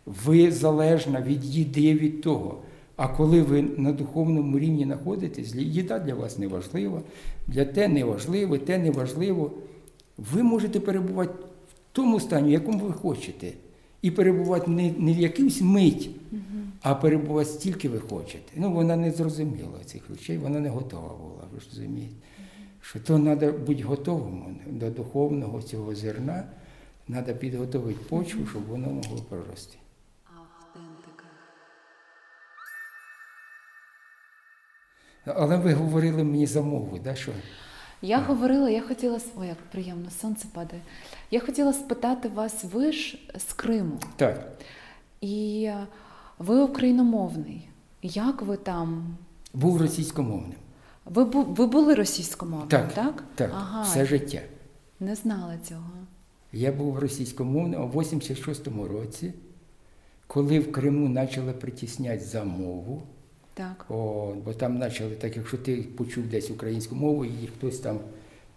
[0.05, 2.61] ви залежна від їди від того.
[2.95, 7.01] А коли ви на духовному рівні знаходитесь, їда для вас не важлива,
[7.47, 9.51] для те не важливо, те не важливо.
[10.17, 11.33] Ви можете перебувати
[11.93, 13.51] тому стані, в якому ви хочете.
[14.01, 16.09] І перебувати не, не в якимсь мить,
[16.81, 18.53] а перебувати стільки ви хочете.
[18.55, 22.15] Ну, вона не зрозуміла цих речей, вона не готова була, ви ж розумієте.
[22.81, 26.43] Що то треба бути готовим до духовного цього зерна,
[27.07, 29.77] треба підготовити почву, щоб воно могло прорости.
[30.25, 31.23] Автентика.
[35.25, 37.31] Але ви говорили мені за мову, да, що
[38.03, 40.81] Я говорила, я хотіла ой, як приємно, сонце падає.
[41.31, 44.57] Я хотіла спитати вас, ви ж з Криму, так,
[45.21, 45.87] і е,
[46.39, 47.67] ви україномовний.
[48.01, 49.17] Як ви там?
[49.53, 50.57] був російськомовним.
[51.05, 53.23] Ви, бу- ви були російськомовним, Так, так?
[53.35, 54.41] так, Ага, все життя.
[54.99, 55.89] не знала цього.
[56.51, 59.33] Я був російськомовним у 86-му році,
[60.27, 63.03] коли в Криму почали притісняти за мову.
[63.53, 63.85] Так.
[63.89, 67.99] О, бо там почали, так якщо ти почув десь українську мову, і хтось там,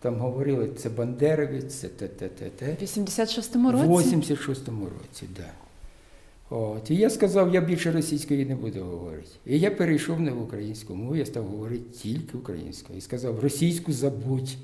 [0.01, 2.73] там говорили, це бандеровець, це те, те, те, те.
[2.81, 3.87] В 86-му році?
[3.87, 5.29] В 86-му році, так.
[5.37, 5.45] Да.
[6.57, 6.91] От.
[6.91, 9.29] І я сказав, я більше російської не буду говорити.
[9.47, 12.99] І я перейшов на українську мову, я став говорити тільки українською.
[12.99, 14.57] І сказав, російську забудь.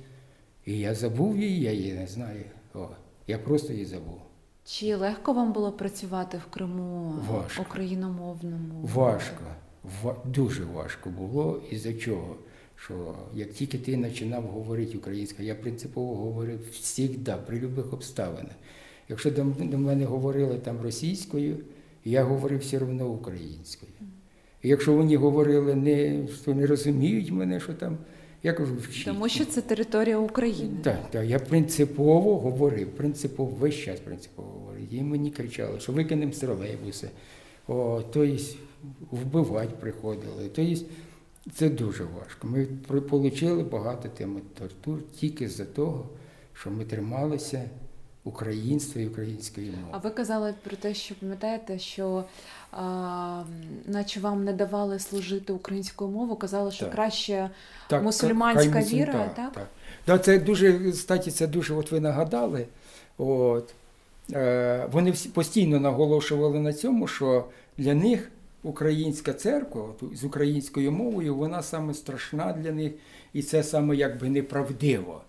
[0.66, 2.44] І я забув її, я її не знаю.
[2.74, 2.88] О,
[3.26, 4.18] я просто її забув.
[4.64, 7.62] Чи легко вам було працювати в Криму Важко.
[7.62, 8.88] україномовному?
[8.94, 9.56] Важко, ва-
[10.24, 11.62] дуже важко було.
[11.70, 12.36] Із-за чого?
[12.76, 18.52] Що як тільки ти починав говорити українською, я принципово говорив завжди, при будь-яких обставинах.
[19.08, 19.44] Якщо до,
[19.78, 21.56] мене говорили там російською,
[22.04, 23.92] я говорив все одно українською.
[24.62, 27.98] І якщо вони говорили, не, що не розуміють мене, що там,
[28.42, 29.04] я кажу, вчіть.
[29.04, 30.76] Тому що це територія України.
[30.82, 34.94] Так, так, я принципово говорив, принципово, весь час принципово говорив.
[34.94, 36.38] І мені кричали, що викинемо з
[38.12, 38.36] тобто
[39.10, 40.50] вбивати приходили.
[40.54, 40.84] Тобто
[41.54, 42.46] це дуже важко.
[42.46, 46.06] Ми отримали багато тем тортур тільки з-за того,
[46.54, 47.64] що ми трималися
[48.24, 49.88] українства і української мови.
[49.90, 52.24] А ви казали про те, що пам'ятаєте, що
[52.72, 53.42] а,
[53.86, 56.94] наче вам не давали служити українською мовою, казали, що Так.
[56.94, 57.50] краще
[57.88, 59.34] Так, мусульманська хай віра, так?
[59.34, 59.52] так?
[59.52, 59.66] так.
[60.06, 62.66] Да, це дуже, статі, це дуже, от ви нагадали.
[63.18, 63.74] От,
[64.32, 67.44] е, вони всі постійно наголошували на цьому, що
[67.78, 68.30] для них
[68.62, 72.92] українська церква з українською мовою, вона саме страшна для них,
[73.32, 75.22] і це саме якби неправдиво.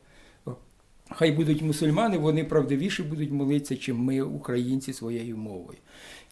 [1.10, 5.78] Хай будуть мусульмани, вони правдивіше будуть молитися, чим ми, українці, своєю мовою.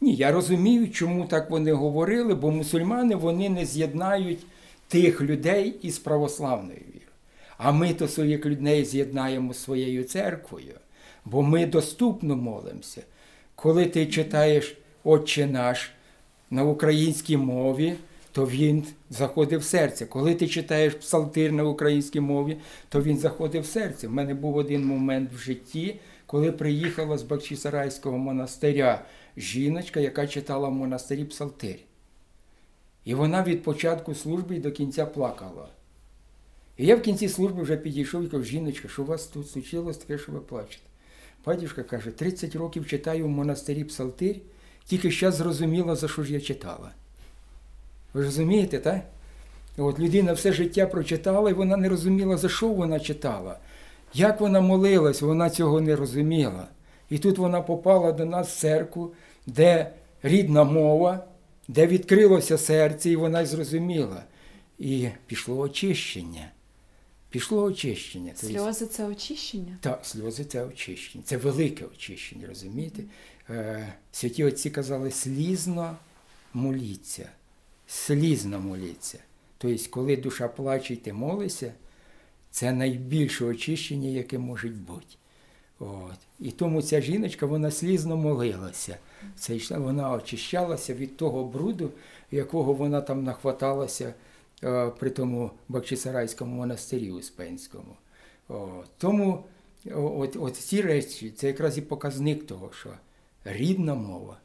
[0.02, 4.40] Ні, я розумію, чому так вони говорили, бо мусульмани вони не з'єднають
[4.88, 7.12] тих людей із православною вірою.
[7.58, 10.74] А ми то своїх людей з'єднаємо своєю церквою.
[11.26, 13.02] Бо ми доступно молимося.
[13.56, 15.92] Коли ти читаєш Отче наш
[16.52, 17.96] на українській мові,
[18.32, 20.06] то він заходить в серце.
[20.06, 22.58] Коли ти читаєш псалтир на українській мові,
[22.90, 24.08] то він заходить в серце.
[24.08, 29.06] В мене був один момент в житті, коли приїхала з Бахчисарайського монастиря
[29.38, 31.76] жіночка, яка читала в монастирі псалтир.
[33.06, 35.68] І вона від початку служби до кінця плакала.
[36.78, 39.98] І я в кінці служби вже підійшов і кажу, жіночка, що у вас тут случилось
[39.98, 40.84] таке, що ви плачете?
[41.46, 44.36] Батюшка каже, 30 років читаю в монастирі псалтир,
[44.86, 46.92] тільки зараз зрозуміла, за що ж я читала.
[48.14, 49.02] Ви розумієте, так?
[49.78, 53.58] От людина все життя прочитала, і вона не розуміла, за що вона читала.
[54.14, 56.68] Як вона молилась, вона цього не розуміла.
[57.10, 59.14] І тут вона попала до нас в церкву,
[59.48, 59.92] де
[60.24, 61.26] рідна мова,
[61.68, 64.24] де відкрилося серце, і вона зрозуміла.
[64.80, 66.52] І пішло очищення.
[67.32, 68.32] Пішло очищення.
[68.36, 69.78] Сльози це очищення.
[69.82, 71.24] так, сльози це очищення.
[71.28, 73.04] Це велике очищення, розумієте?
[73.50, 75.98] Е, святі отці казали, слізно
[76.54, 77.30] моліться.
[77.88, 79.20] Слізно моліться.
[79.58, 81.74] Тобто, коли душа плаче і ти молишся,
[82.52, 85.16] це найбільше очищення, яке може бути.
[85.80, 86.18] От.
[86.40, 88.98] І тому ця жіночка, вона слізно молилася.
[89.36, 91.92] Це йшла, вона очищалася від того бруду,
[92.32, 94.14] якого вона там нахваталася
[95.00, 97.96] при тому Бахчисарайському монастирі Успенському.
[98.98, 99.44] Тому
[99.96, 102.90] от, от ці речі, це якраз і показник того, що
[103.46, 104.38] рідна мова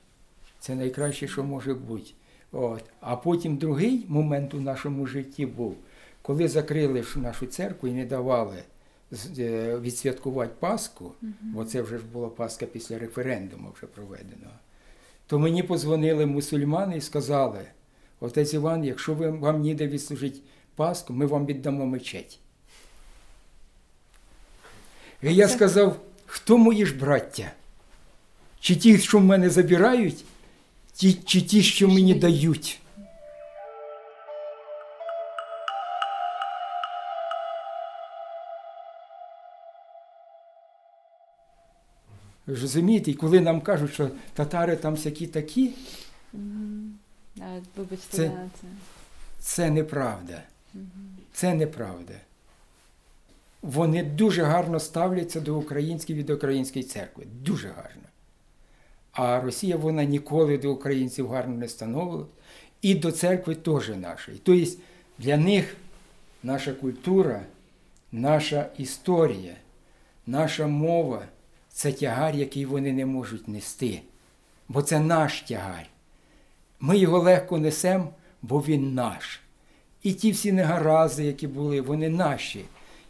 [0.59, 2.11] це найкраще, що може бути.
[2.52, 2.85] От.
[3.00, 5.76] А потім другий момент у нашому житті був,
[6.22, 8.62] коли закрили нашу церкву і не давали
[9.38, 14.55] е, відсвяткувати Пасху, бо це вже ж була Пасха після референдуму вже проведеного,
[15.26, 17.61] то мені позвонили мусульмани і сказали,
[18.20, 20.38] отець Іван, якщо ви, вам ніде відслужити
[20.74, 22.38] Пасху, ми вам віддамо мечеть.
[25.22, 27.52] І я сказав, хто мої ж браття?
[28.61, 30.24] Чи ті, що в мене забирають,
[30.92, 32.81] ті, чи ті, що мені дають?
[42.46, 45.70] Розумієте, і коли нам кажуть, що татари там всякі такі,
[47.77, 48.66] Вибачте, Це- да, це.
[49.38, 50.42] це неправда.
[51.33, 52.14] Це неправда.
[53.62, 57.25] Вони дуже гарно ставляться до української від української церкви.
[57.42, 58.03] Дуже гарно.
[59.12, 62.27] А Росія вона ніколи до українців гарно не становила.
[62.83, 64.38] І до церкви теж нашої.
[64.42, 64.70] Тобто
[65.18, 65.77] для них
[66.42, 67.42] наша культура,
[68.12, 69.55] наша історія,
[70.27, 71.25] наша мова
[71.68, 74.03] це тягар, який вони не можуть нести.
[74.68, 75.87] Бо це наш тягар.
[76.81, 78.09] Ми його легко несемо,
[78.43, 79.41] бо він наш.
[80.03, 82.65] І ті всі негаразди, які були, вони наші.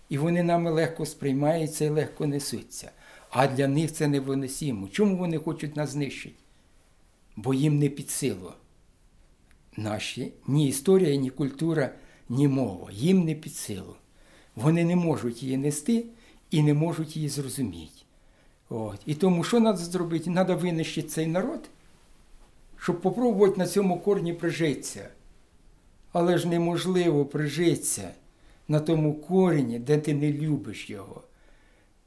[0.09, 2.91] І вони нами легко сприймаються і легко несуться.
[3.31, 4.89] А для них це невиносимо.
[4.89, 6.37] Чому вони хочуть нас знищити?
[7.37, 8.53] Бо їм не під силу.
[9.77, 11.91] Наші ні історія, ні культура,
[12.29, 12.89] ні мова.
[12.93, 13.97] Їм не під силу.
[14.57, 16.05] Вони не можуть її нести
[16.51, 18.03] і не можуть її зрозуміти.
[18.69, 19.01] От.
[19.07, 20.31] І тому що треба зробити?
[20.33, 21.71] Треба винищити цей народ,
[22.79, 25.09] щоб попробувати на цьому корні прижитися.
[26.12, 28.11] Але ж неможливо прижитися
[28.69, 31.23] на тому корені, де ти не любиш його.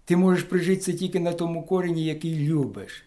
[0.05, 3.03] Ти можеш прижитися тільки на тому корені, який любиш.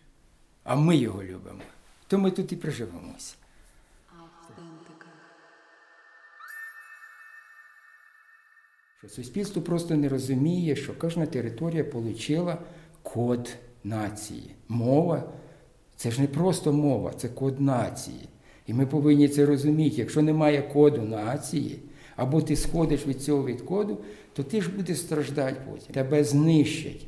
[0.65, 1.61] А ми його любимо.
[2.07, 3.35] То ми тут і приживемося.
[9.09, 12.59] Суспільство просто не розуміє, що кожна територія отримала
[13.03, 14.55] код нації.
[14.69, 15.33] Мова
[16.03, 18.29] це ж не просто мова, це код нації.
[18.67, 19.97] І ми повинні це розуміти.
[19.97, 21.79] Якщо немає коду нації,
[22.17, 23.99] або ти сходиш від цього від коду,
[24.33, 25.95] то ти ж будеш страждати потім.
[25.95, 27.07] Тебе знищать,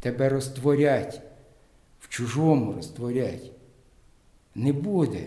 [0.00, 1.22] тебе розтворять,
[2.00, 3.52] в чужому розтворять.
[4.54, 5.24] Не буде.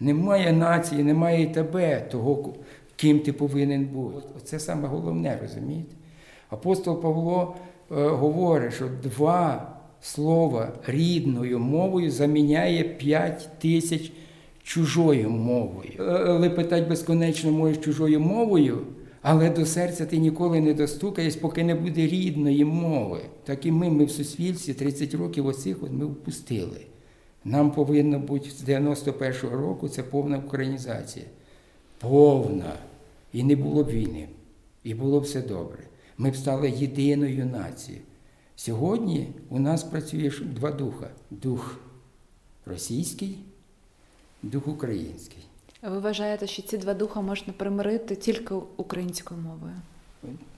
[0.00, 2.54] Немає нації, немає і тебе, того,
[2.96, 4.28] ким ти повинен бути.
[4.44, 5.94] Це саме головне, розумієте?
[6.50, 7.56] Апостол Павло
[7.90, 9.71] е, говорить, що два
[10.02, 14.12] слова рідною мовою заміняє п'ять тисяч
[14.62, 15.92] чужою мовою.
[15.98, 18.78] Е, Лепетать безконечно можеш чужою мовою,
[19.22, 23.20] але до серця ти ніколи не достукаєш, поки не буде рідної мови.
[23.44, 26.80] Так і ми, ми в суспільстві 30 років оцих от ми впустили.
[27.44, 31.26] Нам повинно бути з 91-го року це повна українізація.
[31.98, 32.72] Повна.
[33.32, 34.28] І не було б війни.
[34.84, 35.78] І було б все добре.
[36.18, 38.02] Ми б стали єдиною нацією.
[38.56, 41.78] Сьогодні у нас працює два духа: дух
[42.66, 43.38] російський,
[44.42, 45.44] дух український.
[45.80, 49.74] А Ви вважаєте, що ці два духа можна примирити тільки українською мовою?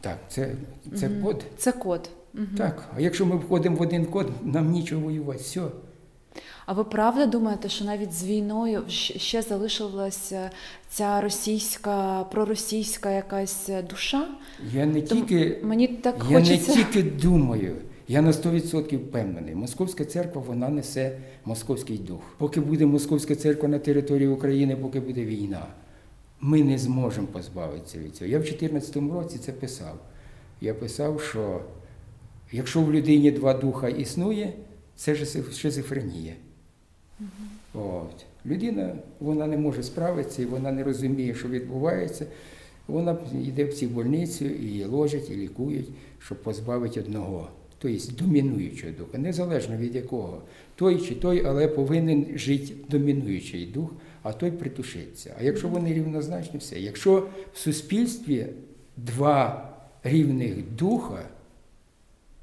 [0.00, 0.54] Так, це,
[0.94, 1.26] це угу.
[1.26, 1.44] код.
[1.56, 2.10] Це код.
[2.56, 5.38] Так, а якщо ми входимо в один код, нам нічого воювати.
[5.42, 5.62] Все.
[6.66, 10.50] А ви правда думаєте, що навіть з війною ще залишилася
[10.88, 14.28] ця російська, проросійська якась душа?
[14.72, 16.74] Я не Тому тільки Мені так Я хочеться.
[16.76, 17.76] не тільки думаю,
[18.08, 19.54] я на 100% впевнений.
[19.54, 22.20] Московська церква вона несе московський дух.
[22.38, 25.66] Поки буде московська церква на території України, поки буде війна,
[26.40, 28.30] ми не зможемо позбавитися від цього.
[28.30, 29.98] Я в 2014 році це писав.
[30.60, 31.60] Я писав, що
[32.52, 34.52] якщо в людині два духа існує,
[34.96, 36.32] це ж шизофренія.
[37.74, 38.26] От.
[38.46, 42.26] Людина вона не може справитися, і вона не розуміє, що відбувається.
[42.86, 45.88] Вона йде в цю больницю і ложать, і лікують,
[46.18, 47.48] щоб позбавити одного,
[47.78, 50.42] тобто домінуючого духа, незалежно від якого.
[50.74, 53.90] Той чи той, але повинен жити домінуючий дух,
[54.22, 55.34] а той притушиться.
[55.38, 56.80] А якщо вони рівнозначні, все.
[56.80, 58.46] Якщо в суспільстві
[58.96, 59.70] два
[60.02, 61.22] рівних духа,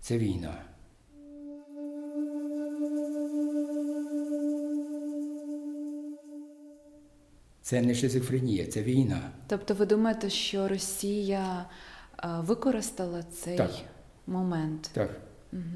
[0.02, 0.71] це війна.
[7.62, 9.32] Це не шизофренія, це війна.
[9.48, 11.66] Тобто ви думаєте, що Росія
[12.24, 13.72] е, використала цей Так.
[14.28, 14.90] момент?
[14.94, 15.10] Так,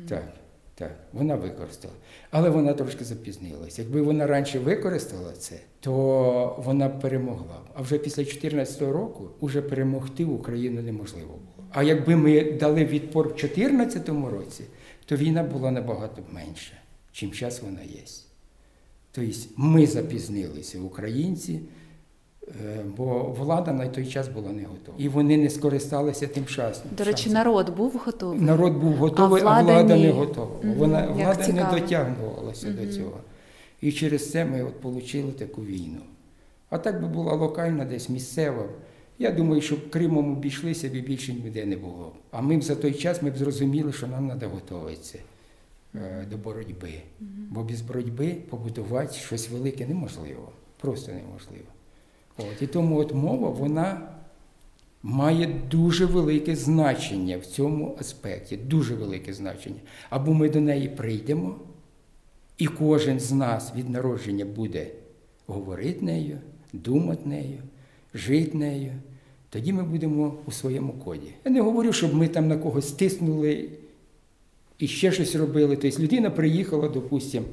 [0.09, 0.33] так,
[0.75, 0.91] так.
[1.13, 1.93] Вона використала.
[2.31, 3.79] Але вона трошки запізнилась.
[3.79, 7.61] Якби вона раніше використала це, то вона б перемогла.
[7.73, 11.67] А вже після 2014 року вже перемогти Україну неможливо було.
[11.71, 14.63] А якби ми дали відпор в 2014 році,
[15.05, 16.73] то війна була набагато менша,
[17.11, 18.01] чим зараз вона є.
[19.15, 21.59] Тобто ми запізнилися, українці,
[22.47, 24.97] е, бо влада на той час була не готова.
[24.97, 26.83] І вони не скористалися тим шансом.
[26.97, 27.33] До речі, шансом.
[27.33, 28.39] народ був готовий.
[28.39, 30.51] Народ був готовий, а А влада, влада не готова.
[30.63, 31.79] Мгм, Вона як влада не цікаво.
[31.79, 33.17] дотягувалася до цього.
[33.81, 35.99] І через це ми от отримали таку війну.
[36.69, 38.65] А так би була локальна, десь місцева.
[39.19, 42.11] Я думаю, що Кримом обійшлися б і більше ніде не було.
[42.31, 45.19] А ми б за той час ми б зрозуміли, що нам треба готуватися
[46.29, 46.93] до боротьби.
[47.49, 50.51] Бо без боротьби побудувати щось велике неможливо.
[50.81, 51.65] Просто неможливо.
[52.37, 52.61] От.
[52.61, 54.09] І тому от мова, вона
[55.03, 59.79] має дуже велике значення в цьому аспекті, дуже велике значення.
[60.09, 61.55] Або ми до неї прийдемо,
[62.57, 64.87] і кожен з нас від народження буде
[65.47, 66.37] говорити нею,
[66.73, 67.57] думати нею,
[68.13, 68.91] жити нею.
[69.49, 71.33] Тоді ми будемо у своєму коді.
[71.45, 73.69] Я не говорю, щоб ми там на когось стиснули
[74.79, 75.75] і ще щось робили.
[75.75, 77.45] Тобто людина приїхала, допустимо,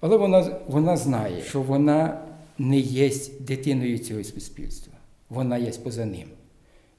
[0.00, 2.22] але вона, вона знає, що вона
[2.58, 3.10] не є
[3.40, 4.92] дитиною цього суспільства.
[5.28, 6.28] Вона є поза ним.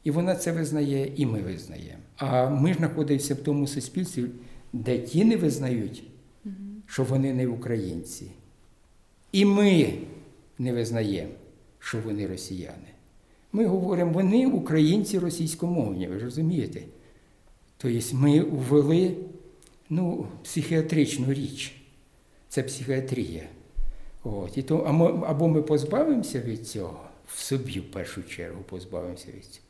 [0.03, 1.99] І вона це визнає, і ми визнаємо.
[2.17, 4.25] А ми ж знаходимося в тому суспільстві,
[4.73, 6.03] де ті не визнають,
[6.85, 8.31] що вони не українці.
[9.31, 9.93] І ми
[10.59, 11.31] не визнаємо,
[11.79, 12.89] що вони росіяни.
[13.53, 16.81] Ми говоримо, вони українці російськомовні, ви ж розумієте?
[17.77, 19.15] Тобто ми ввели
[19.89, 21.75] ну, психіатричну річ.
[22.47, 23.43] Це психіатрія.
[24.23, 24.57] От.
[24.57, 24.89] І то, а
[25.29, 29.65] або ми позбавимося від цього, в собі в першу чергу позбавимося від цього,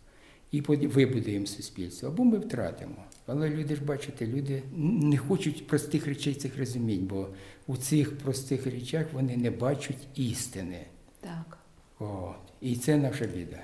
[0.51, 2.95] і вибудуємо суспільство, або ми втратимо.
[3.26, 7.28] Але люди ж бачите, люди не хочуть простих речей цих розуміти, бо
[7.67, 10.86] у цих простих речах вони не бачать істини.
[11.20, 11.57] Так.
[11.99, 12.36] От.
[12.61, 13.61] І це наша біда.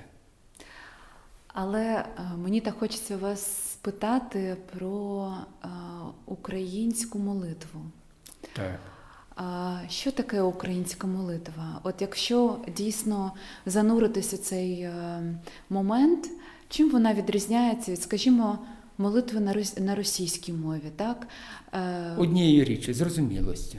[1.58, 2.04] Але е,
[2.42, 5.32] мені так хочеться вас спитати про
[5.64, 5.68] е,
[6.26, 7.80] українську молитву.
[8.52, 8.80] Так.
[9.88, 11.80] Що таке українська молитва?
[11.82, 13.32] От якщо дійсно
[13.66, 15.22] зануритися цей е,
[15.70, 16.30] момент,
[16.68, 18.58] чим вона відрізняється від, скажімо,
[18.98, 19.40] молитви
[19.80, 21.28] на, російській мові, так?
[22.18, 23.78] Однією річчю, зрозумілостю.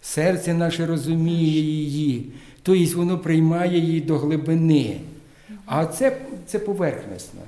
[0.00, 2.32] Серце наше розуміє її,
[2.62, 5.00] тобто воно приймає її до глибини.
[5.66, 6.16] А це,
[6.46, 7.40] це поверхностно.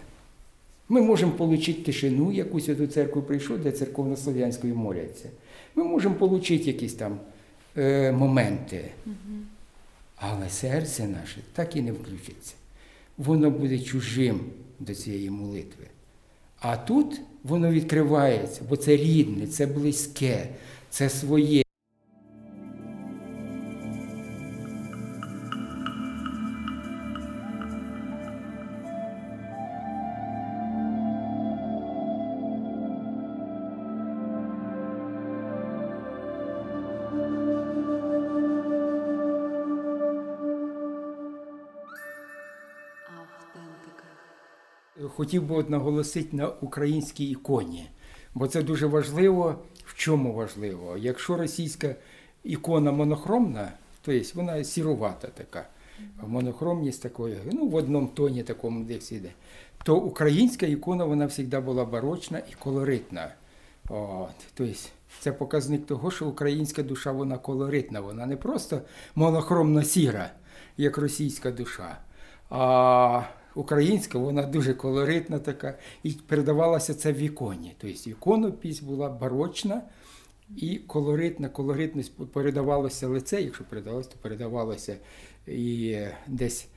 [0.88, 5.28] Ми можемо отримати тишину, якусь до церкви прийшов, де церковнослов'янською моляться.
[5.74, 7.18] Ми можемо отримати якісь там
[7.76, 8.84] е, моменти.
[10.16, 12.54] Але серце наше так і не включиться.
[13.18, 14.40] Воно буде чужим
[14.80, 15.84] до цієї молитви.
[16.60, 20.48] А тут воно відкривається, бо це рідне, це близьке,
[20.90, 21.65] це своє.
[45.16, 47.86] Хотів би наголосити на українській іконі,
[48.34, 49.58] бо це дуже важливо.
[49.84, 50.96] В чому важливо?
[50.98, 51.94] Якщо російська
[52.44, 55.66] ікона монохромна, то є вона сірувата така,
[56.26, 59.30] монохромність такої, ну в одному тоні такому десь іде,
[59.84, 63.28] то українська ікона вона завжди була барочна і колоритна.
[63.88, 64.74] От, тобто,
[65.20, 68.80] це показник того, що українська душа вона колоритна, вона не просто
[69.14, 70.30] монохромно сіра,
[70.76, 71.98] як російська душа,
[72.50, 73.22] а
[73.56, 75.78] українська вона дуже колоритна така.
[76.02, 77.74] І передавалося це в іконі.
[77.78, 79.82] Тобто іконопись була барочна
[80.56, 81.48] і колоритна.
[81.48, 84.96] Колоритність передавалося лице, якщо передавалося, то передавалося
[85.46, 86.68] і е, десь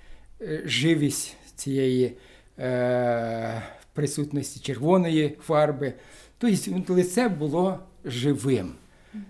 [0.41, 2.17] е, живість цієї
[2.59, 3.61] е,
[3.93, 5.93] присутності червоної фарби.
[6.37, 8.71] Тобто лице було живим,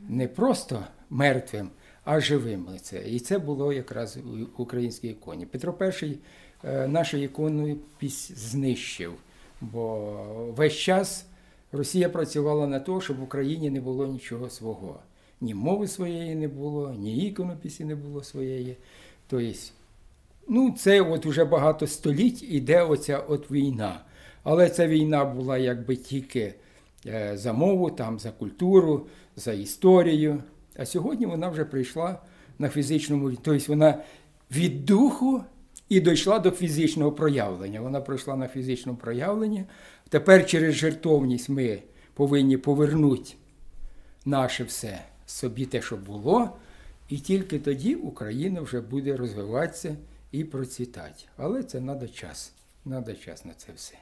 [0.10, 1.70] не просто мертвим,
[2.04, 3.04] а живим лице.
[3.08, 4.18] І це було якраз
[4.58, 5.45] у українській іконі.
[5.45, 6.16] Петро І
[6.64, 9.14] нашу іконопись знищив,
[9.62, 10.12] бо
[10.55, 11.26] весь час
[11.72, 14.99] Росія працювала на те, щоб в Україні не було нічого свого.
[15.41, 18.78] Ні мови своєї не було, ні іконописі не було своєї.
[19.28, 19.57] Тобто,
[20.47, 24.01] ну, це от уже багато століть іде оця от війна.
[24.43, 26.53] Але ця війна була якби тільки
[27.05, 30.43] е, за мову, там, за культуру, за історію.
[30.78, 32.22] А сьогодні вона вже прийшла
[32.60, 34.03] на фізичному, тобто вона
[34.51, 35.43] від духу
[35.89, 37.81] і дійшла до фізичного проявлення.
[37.81, 39.65] Вона пройшла на фізичному проявленні.
[40.09, 41.79] Тепер через жертовність ми
[42.13, 43.33] повинні повернути
[44.25, 46.49] наше все собі те, що було,
[47.09, 49.95] і тільки тоді Україна вже буде розвиватися
[50.31, 51.23] і процвітати.
[51.37, 52.53] Але це треба час.
[52.83, 53.95] Треба час на це все.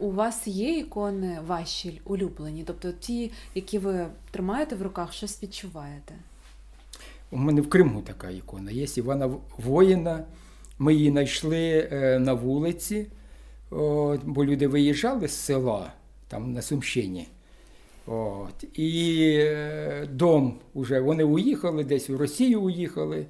[0.00, 5.42] У, у вас є ікони ваші улюблені, тобто ті, які ви тримаєте в руках, щось
[5.42, 6.14] відчуваєте?
[7.30, 8.70] У мене в Криму така ікона.
[8.70, 10.24] Є Івана Воїна.
[10.78, 13.06] Ми її знайшли е, на вулиці,
[14.24, 15.92] бо люди виїжджали з села,
[16.28, 17.28] там на Сумщині.
[18.06, 23.26] От, і е, дом уже вони уїхали, десь в Росію уїхали,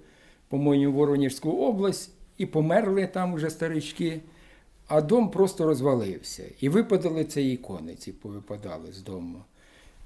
[0.48, 4.20] по-моєму, в Воронежську область, і померли там уже старички,
[4.86, 6.44] а дом просто розвалився.
[6.60, 9.38] І випадали ці ікони, ці повипадали з дому.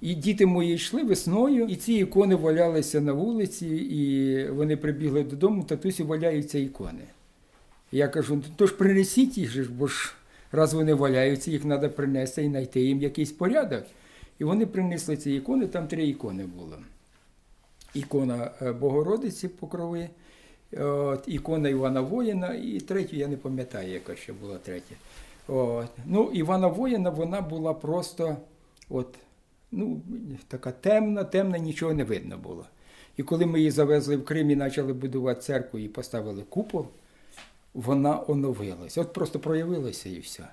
[0.01, 5.65] І діти мої йшли весною, і ці ікони валялися на вулиці, і вони прибігли додому,
[5.65, 7.05] татусі валяються ікони.
[7.93, 10.15] Я кажу, «Ну, то ж принесіть їх, бо ж
[10.53, 13.85] раз вони валяються, їх треба принести і знайти їм якийсь порядок.
[14.39, 16.79] І вони принесли ці ікони, там три ікони було.
[17.95, 20.09] Ікона е, Богородиці Покрови,
[20.79, 24.95] от, ікона Івана Воїна, і третю, я не пам'ятаю, яка ще була третя.
[25.49, 25.89] От.
[26.07, 28.37] Ну, Івана Воїна, вона була просто
[28.91, 29.15] от,
[29.73, 30.01] ну,
[30.49, 32.67] така темна, темна, нічого не видно було.
[33.17, 36.87] І коли ми її завезли в Крим і почали будувати церкву і поставили купол,
[37.75, 38.99] вона оновилась.
[38.99, 40.49] От просто проявилася і все.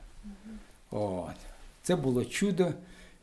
[0.91, 1.35] От.
[1.81, 2.67] Це було чудо.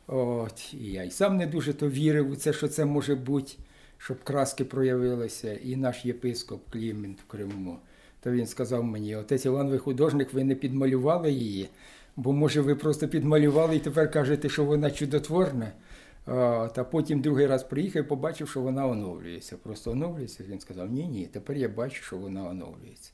[0.07, 0.73] От.
[0.73, 3.53] І я й сам не дуже то вірив у це, що це може бути,
[3.97, 5.53] щоб краски проявилися.
[5.53, 7.77] І наш єпископ Клімент в Криму.
[8.21, 11.69] То він сказав мені: отець Іван, ви художник, ви не підмалювали її,
[12.15, 15.71] бо може ви просто підмалювали і тепер кажете, що вона чудотворна.
[16.75, 19.57] Та потім другий раз приїхав і побачив, що вона оновлюється.
[19.57, 20.43] Просто оновлюється.
[20.49, 23.11] Він сказав: Ні, ні, тепер я бачу, що вона оновлюється.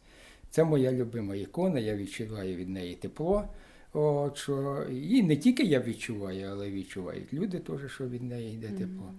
[0.54, 3.48] Це моя любима ікона, я відчуваю від неї тепло.
[3.94, 8.68] От, що, і не тільки я відчуваю, але відчувають люди теж, що від неї йде
[8.68, 9.14] тепло.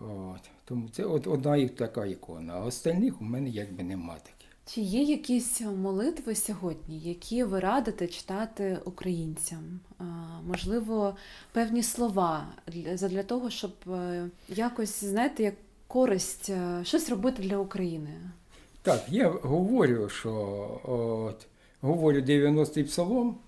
[0.00, 2.54] От, тому це от одна і така ікона.
[2.54, 4.50] А остальних у мене якби нема таких.
[4.66, 9.80] Чи є якісь молитви сьогодні, які ви радите читати українцям?
[10.46, 11.16] Можливо,
[11.52, 12.48] певні слова
[13.00, 15.54] для, того, щоб е, якось, знаєте, як
[15.86, 18.10] користь, е, щось робити для України?
[18.86, 20.30] Так, я говорю, що
[20.84, 21.46] от,
[21.80, 23.38] говорю 90-й псалом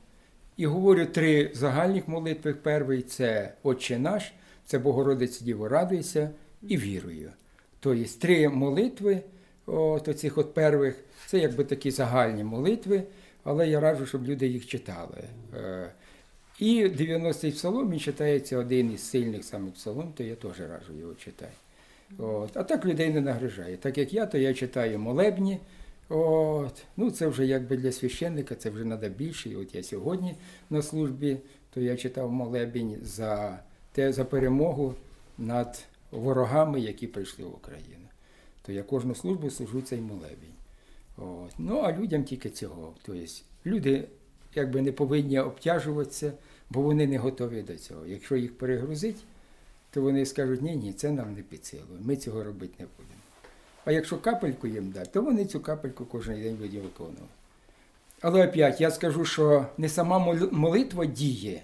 [0.57, 2.55] і говорю три загальних молитви.
[2.55, 4.32] Перший це Отче наш,
[4.66, 6.30] це Богородиці Діво радуйся
[6.62, 7.30] і вірую.
[7.80, 9.20] Тобто три молитви,
[9.66, 13.03] от оцих от первих, це якби такі загальні молитви,
[13.45, 15.24] але я раджу, щоб люди їх читали.
[15.57, 15.91] Е,
[16.59, 21.14] І 90-й псалом він читається один із сильних самих псалом, то я теж раджу його
[21.14, 21.53] читати.
[22.18, 22.56] От.
[22.56, 23.76] А так людей не нагрижає.
[23.76, 25.59] Так як я, то я читаю молебні.
[26.09, 26.84] От.
[26.96, 29.50] Ну, це вже якби для священника, це вже треба більше.
[29.50, 30.34] І от я сьогодні
[30.70, 31.38] на службі,
[31.74, 33.59] то я читав молебень за,
[33.92, 34.94] те, за перемогу
[35.38, 38.09] над ворогами, які прийшли в Україну.
[38.62, 40.54] То я кожну службу служу цей молебень.
[41.16, 41.52] От.
[41.59, 42.94] Ну, а людям тільки цього.
[43.02, 43.22] Тобто
[43.66, 44.04] люди
[44.54, 46.32] якби не повинні обтяжуватися,
[46.70, 48.06] бо вони не готові до цього.
[48.06, 49.24] Якщо їх перегрузить,
[49.99, 53.20] то вони скажуть, ні, ні, це нам не під силу, ми цього робити не будемо.
[53.84, 57.32] А якщо капельку їм дати, то вони цю капельку кожен день будуть виконувати.
[58.20, 60.18] Але опять я скажу, що не сама
[60.53, 61.62] молитва діє,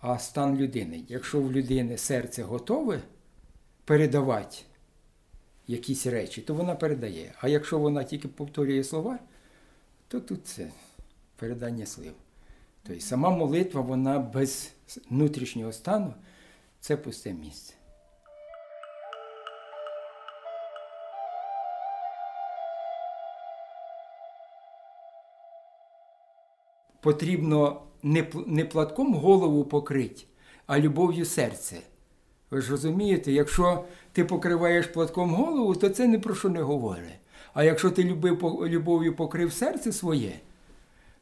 [0.00, 1.04] а стан людини.
[1.08, 3.00] Якщо в людини серце готове
[3.84, 4.56] передавати
[5.66, 7.32] якісь речі, то вона передає.
[7.40, 9.18] А якщо вона тільки повторює слова,
[10.08, 10.68] то тут це
[11.36, 12.12] передання слів.
[12.82, 14.72] Тобто сама молитва, вона без
[15.10, 16.14] внутрішнього стану,
[16.84, 17.74] це пусте місце.
[27.00, 30.24] Потрібно не, не платком голову покрити,
[30.66, 31.80] а любов'ю серце.
[32.50, 37.18] Ви ж розумієте, якщо ти покриваєш платком голову, то це ні про що не говорить.
[37.54, 40.32] А якщо ти любив, любов'ю покрив серце своє,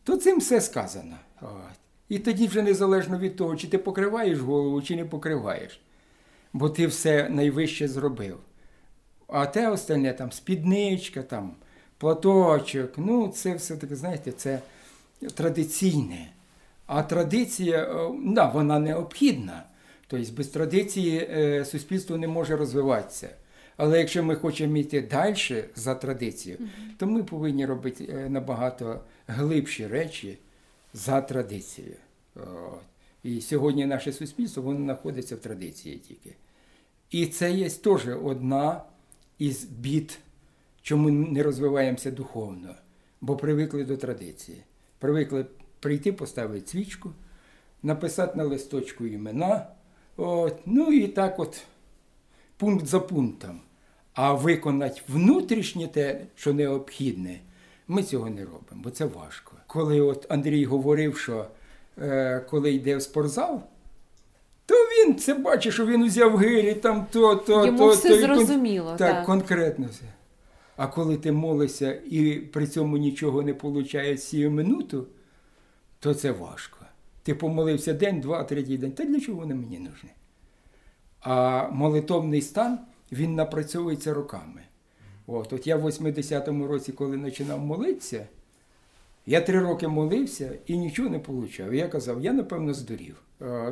[0.05, 1.17] то цим все сказано.
[1.41, 1.82] От.
[2.13, 5.81] І тоді вже незалежно від того, чи ти покриваєш голову, чи не покриваєш.
[6.53, 8.39] Бо ти все найвище зробив.
[9.29, 11.55] А те остальне там спідничка, там,
[11.99, 14.61] платочок, ну це все-таки, знаєте, це
[15.35, 16.33] традиційне.
[16.87, 19.63] А традиція, е, да, вона необхідна.
[20.07, 23.29] Тобто без традиції е, суспільство не може розвиватися.
[23.77, 26.61] Але якщо ми хочемо йти далі за традицією,
[26.99, 30.39] то ми повинні робити е, набагато глибші речі
[30.93, 31.97] за традицією.
[33.23, 36.37] І сьогодні наше суспільство воно знаходиться в традиції тільки.
[37.11, 38.83] І це є теж одна
[39.39, 40.19] із бід,
[40.83, 42.75] чому не розвиваємося духовно,
[43.21, 44.63] бо привикли до традиції.
[44.99, 45.47] Привикли
[45.81, 47.11] прийти, поставити свічку,
[47.83, 49.67] написати на листочку імена,
[50.17, 51.65] от, ну і так от
[52.57, 53.61] пункт за пунктом.
[54.15, 57.41] А виконати внутрішнє те, що необхідне,
[57.89, 59.53] ми цього не робимо, бо це важко.
[59.67, 61.47] Коли от Андрій говорив, що
[61.99, 63.61] е, коли йде в спортзал,
[64.67, 68.15] то він це бачить, що він взяв гирі, там то, то, Йому то, все то,
[68.17, 69.27] і кон- зрозуміло, Так, так.
[69.27, 70.05] конкретно все.
[70.77, 75.07] А коли ти молишся і при цьому нічого не виходить сію минуту,
[76.01, 76.79] то це важко.
[77.23, 78.93] Ти помолився день, два, третій день.
[78.93, 80.11] Та для чого вони мені нужні?
[81.21, 82.79] А молитовний стан
[83.13, 84.63] він напрацьовується роками.
[85.33, 88.27] От, от я в 80-му році, коли починав молитися,
[89.27, 91.75] я три роки молився і нічого не отримав.
[91.75, 93.17] Я казав, я напевно здурів.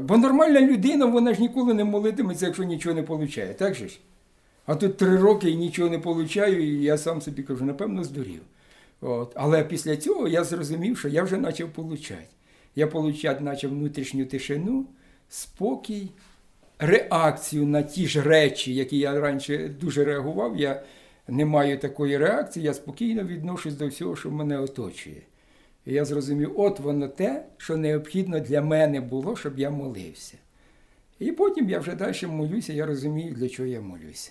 [0.01, 3.55] Бо нормальна людина, вона ж ніколи не молитиметься, якщо нічого не отримає.
[3.55, 3.99] Так же ж?
[4.67, 8.41] А тут три роки і нічого не получаю, і я сам собі кажу, напевно, здурів.
[9.01, 9.33] От.
[9.35, 12.27] Але після цього я зрозумів, що я вже почав получати.
[12.77, 14.87] Я получати почав внутрішню тишину,
[15.29, 16.09] спокій,
[16.79, 20.57] реакцію на ті ж речі, які я раніше дуже реагував.
[20.57, 20.83] Я
[21.31, 25.23] не маю такої реакції, я спокійно відношусь до всього, що мене оточує.
[25.87, 30.37] І я зрозумів, от воно те, що необхідно для мене було, щоб я молився.
[31.19, 34.31] І потім я вже далі молюся, я розумію, для чого я молюся.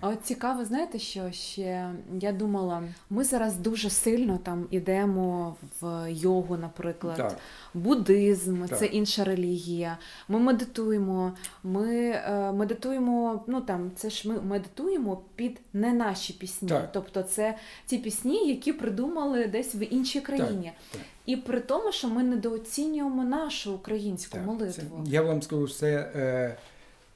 [0.00, 1.90] А от цікаво, знаєте, що ще
[2.20, 7.36] я думала, ми зараз дуже сильно там ідемо в йогу, наприклад, Так.
[7.74, 8.78] буддизм, Так.
[8.78, 9.98] це інша релігія.
[10.28, 11.32] Ми медитуємо.
[11.62, 13.44] Ми е, медитуємо.
[13.46, 16.68] Ну там це ж ми медитуємо під не наші пісні.
[16.68, 16.90] Так.
[16.92, 17.54] Тобто, це
[17.86, 20.72] ті пісні, які придумали десь в іншій країні.
[20.92, 21.00] так.
[21.26, 25.02] І при тому, що ми недооцінюємо нашу українську Так, молитву.
[25.04, 26.56] Це, я вам скажу, що це е,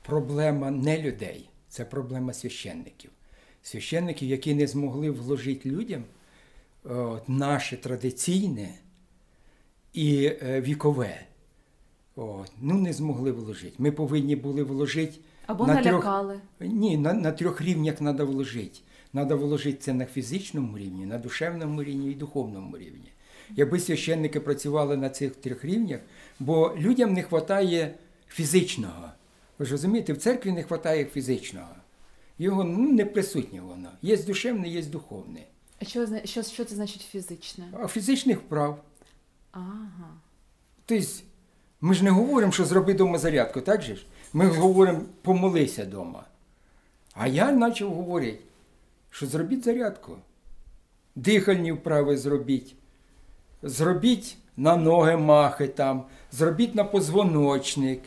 [0.03, 3.11] проблема не людей, це проблема священників.
[3.62, 6.05] Священників, які не змогли вложити людям
[6.87, 8.75] е, от, наше традиційне
[9.93, 11.21] і е, вікове.
[12.16, 13.75] От, ну, не змогли вложити.
[13.79, 15.19] Ми повинні були вложити.
[15.47, 16.41] Або на трьох- налякали.
[16.61, 18.79] Ні, на, на трьох рівнях треба вложити.
[19.12, 23.12] Треба вложити це на фізичному рівні, на душевному рівні і духовному рівні.
[23.57, 26.01] Якби священники працювали на цих трьох рівнях,
[26.41, 27.95] бо людям не вистачає
[28.29, 29.09] фізичного.
[29.59, 31.68] Ви ж розумієте, в церкві не вистачає фізичного.
[32.38, 33.90] Його ну, не присутнє воно.
[34.02, 35.40] Є душевне, є духовне.
[35.82, 37.64] А що, що, що це значить фізичне?
[37.82, 38.82] А фізичних вправ.
[39.52, 40.11] Ага.
[40.86, 41.06] Тобто,
[41.80, 44.06] ми ж не говоримо, що зроби вдома зарядку, так же ж?
[44.32, 46.24] Ми говоримо, помолися вдома.
[47.14, 48.38] А я почав говорити,
[49.11, 50.16] що зробіть зарядку.
[51.14, 52.74] Дихальні вправи зробіть.
[53.62, 58.00] Зробіть на ноги махи там, зробіть на позвоночник.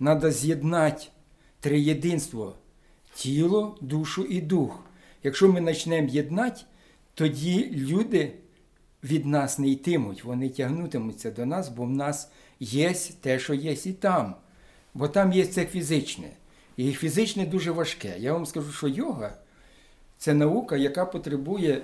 [0.00, 1.06] Треба з'єднати
[1.60, 2.54] триєдинство
[3.14, 4.80] тіло, душу і дух.
[5.22, 6.60] Якщо ми почнемо єднати,
[7.14, 8.32] тоді люди
[9.04, 12.30] від нас не йтимуть, вони тягнутимуться до нас, бо в нас
[12.60, 14.34] є те, що є і там.
[14.94, 16.30] Бо там є це фізичне.
[16.76, 18.14] І фізичне дуже важке.
[18.18, 19.36] Я вам скажу, що йога
[20.18, 21.82] це наука, яка потребує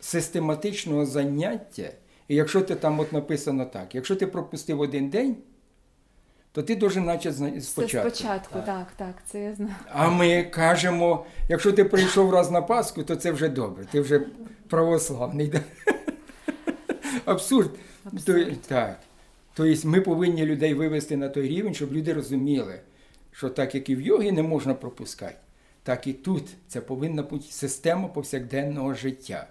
[0.00, 1.90] систематичного заняття.
[2.28, 5.36] І якщо ти там от написано так, якщо ти пропустив один день,
[6.54, 8.10] то ти дуже наче зна- Це спочатку.
[8.10, 9.74] спочатку, так, так, це я знаю.
[9.88, 14.20] А ми кажемо, якщо ти прийшов раз на Пасху, то це вже добре, ти вже
[14.68, 15.46] православний.
[15.48, 15.60] да?
[17.24, 17.70] Абсурд.
[18.04, 18.50] Абсурд.
[18.50, 19.00] То, так.
[19.54, 22.80] Тобто ми повинні людей вивести на той рівень, щоб люди розуміли,
[23.32, 25.36] що так як і в йогі не можна пропускати,
[25.82, 29.46] так і тут це повинна бути система повсякденного життя.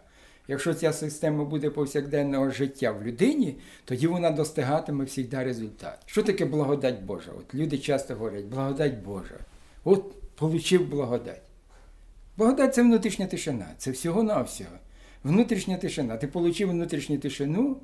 [0.47, 5.99] Якщо ця система буде повсякденного життя в людині, тоді вона достигатиме завжди результат.
[6.05, 7.31] Що таке благодать Божа?
[7.37, 9.35] От люди часто говорять, благодать Божа.
[9.83, 11.41] От получив благодать.
[12.37, 14.69] Благодать це внутрішня тишина, це всього-навсього.
[15.23, 16.17] Внутрішня тишина.
[16.17, 17.77] Ти отримав внутрішню тишину,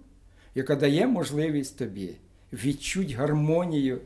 [0.56, 2.16] яка дає можливість тобі
[2.54, 4.00] відчути гармонію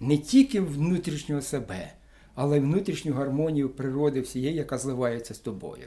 [0.00, 1.92] не тільки внутрішнього себе,
[2.34, 5.84] але й внутрішню гармонію природи всієї, яка зливається з тобою.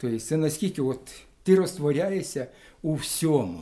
[0.00, 1.00] Тобто це наскільки от
[1.42, 2.46] ти розтворяєшся
[2.82, 3.60] у всьому,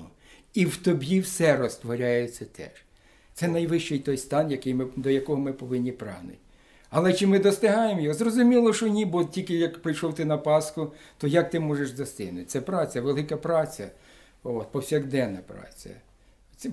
[0.55, 2.85] і в тобі все розтворяється теж.
[3.35, 6.39] Це найвищий той стан, який ми, до якого ми повинні прагнути.
[6.91, 8.15] Але чи ми достигаємо його?
[8.15, 12.45] Зрозуміло, що ні, бо тільки як прийшов ти на Пасху, то як ти можеш достигнути?
[12.45, 13.91] Це праця, велика праця,
[14.43, 15.91] от, повсякденна праця.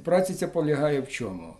[0.03, 1.53] Праця ця полягає в чому?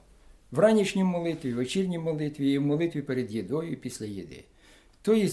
[0.52, 4.44] В ранішній молитві, в вечірній молитві і в молитві перед їдою і після їди.
[5.02, 5.30] Тобто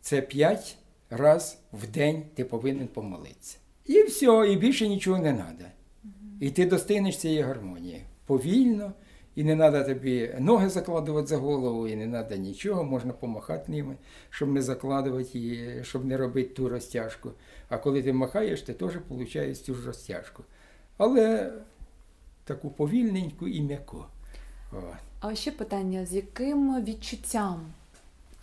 [0.00, 0.76] це п'ять
[1.10, 3.56] раз в день ти повинен помолитися.
[3.86, 5.70] І все, і більше нічого не треба.
[6.40, 8.04] І ти достигнеш цієї гармонії.
[8.26, 8.92] Повільно,
[9.34, 13.96] і не треба тобі ноги закладувати за голову, і не треба нічого, можна помахати ними,
[14.30, 17.30] щоб не закладувати її, щоб не робити ту розтяжку.
[17.68, 20.44] А коли ти махаєш, ти теж отримуєш цю ж розтяжку.
[20.96, 21.52] Але
[22.44, 24.04] таку повільненьку і м'яку.
[25.20, 27.72] А ще питання: з яким відчуттям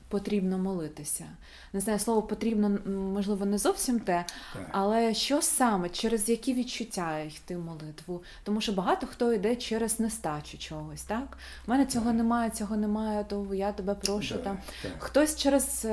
[0.10, 1.26] потрібно молитися?
[1.74, 2.70] Не знаю, слово потрібно,
[3.14, 4.68] можливо, не зовсім те, Так.
[4.72, 8.24] але що саме, через які відчуття йти молитву?
[8.44, 11.38] Тому що багато хто йде через нестачу чогось, так?
[11.68, 14.58] У мене цього немає, цього немає, то я тебе прошу Да, там.
[14.84, 14.92] так.
[15.00, 15.90] Хтось через е,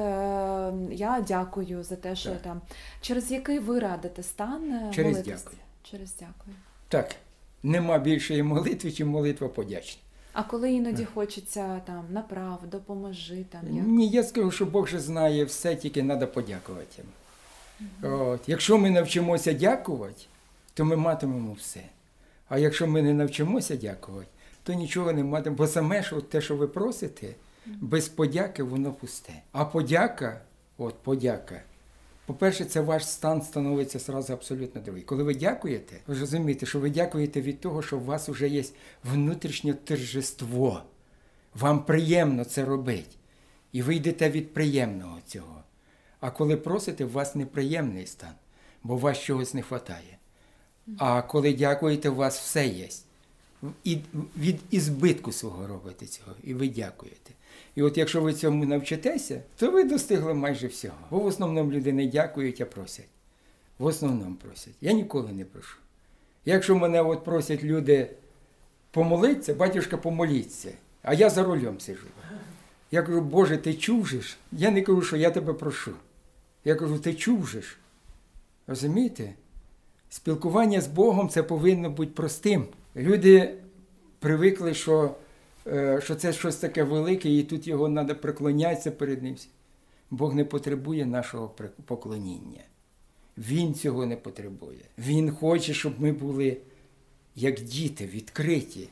[0.90, 2.42] я дякую за те, що Так.
[2.42, 2.60] там.
[3.00, 5.42] Через який ви радите стан е, Через молитись?
[5.44, 5.58] дякую.
[5.82, 6.56] Через дякую.
[6.88, 7.14] Так,
[7.62, 10.00] нема більшої молитви, чим молитва подячна.
[10.34, 13.86] А коли іноді хочеться там направ, допоможи там як?
[13.86, 18.16] Ні, я скажу, що Бог же знає все, тільки треба подякувати йому.
[18.16, 18.48] От.
[18.48, 20.22] Якщо ми навчимося дякувати,
[20.74, 21.80] то ми матимемо все.
[22.48, 24.28] А якщо ми не навчимося дякувати,
[24.62, 25.56] то нічого не матимемо.
[25.56, 27.34] Бо саме ж те, що ви просите,
[27.66, 29.32] без подяки воно пусте.
[29.52, 30.40] А подяка,
[30.78, 31.62] от подяка.
[32.26, 35.02] По-перше, це ваш стан становиться сразу абсолютно другий.
[35.02, 38.64] Коли ви дякуєте, ви розумієте, що ви дякуєте від того, що у вас вже є
[39.04, 40.82] внутрішнє торжество.
[41.54, 43.16] Вам приємно це робити.
[43.72, 45.62] І ви йдете від приємного цього.
[46.20, 48.32] А коли просите, у вас неприємний стан,
[48.82, 50.18] бо у вас чогось не вистачає.
[50.98, 52.88] А коли дякуєте, у вас все є.
[53.84, 53.98] І
[54.36, 57.33] від ізбитку свого робите цього, і ви дякуєте.
[57.74, 60.98] І от якщо ви цьому навчитеся, то ви достигли майже всього.
[61.10, 63.08] Бо в основному люди не дякують, а просять.
[63.78, 64.74] В основному просять.
[64.80, 65.78] Я ніколи не прошу.
[66.44, 68.10] Якщо мене от просять люди
[68.90, 70.70] помолитися, батюшка, помоліться,
[71.02, 72.06] а я за рулем сижу.
[72.90, 73.72] Я кажу, Боже, ти
[74.20, 74.36] ж?
[74.52, 75.92] Я не кажу, що я тебе прошу.
[76.64, 77.12] Я кажу, ти
[77.60, 77.76] ж?
[78.66, 79.34] Розумієте?
[80.10, 82.66] Спілкування з Богом це повинно бути простим.
[82.96, 83.54] Люди
[84.18, 85.14] привикли, що,
[85.98, 89.36] що це щось таке велике, і тут його треба приклонятися перед ним.
[90.10, 91.54] Бог не потребує нашого
[91.84, 92.60] поклоніння.
[93.38, 94.84] Він цього не потребує.
[94.98, 96.56] Він хоче, щоб ми були
[97.36, 98.88] як діти, відкриті.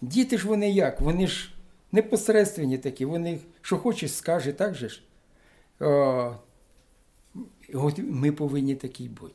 [0.00, 1.00] Діти ж вони як?
[1.00, 1.52] Вони ж
[1.92, 5.02] непосередственні такі, вони що хочеш, скаже, так же ж.
[5.80, 6.34] О,
[7.74, 9.34] от ми повинні такі бути.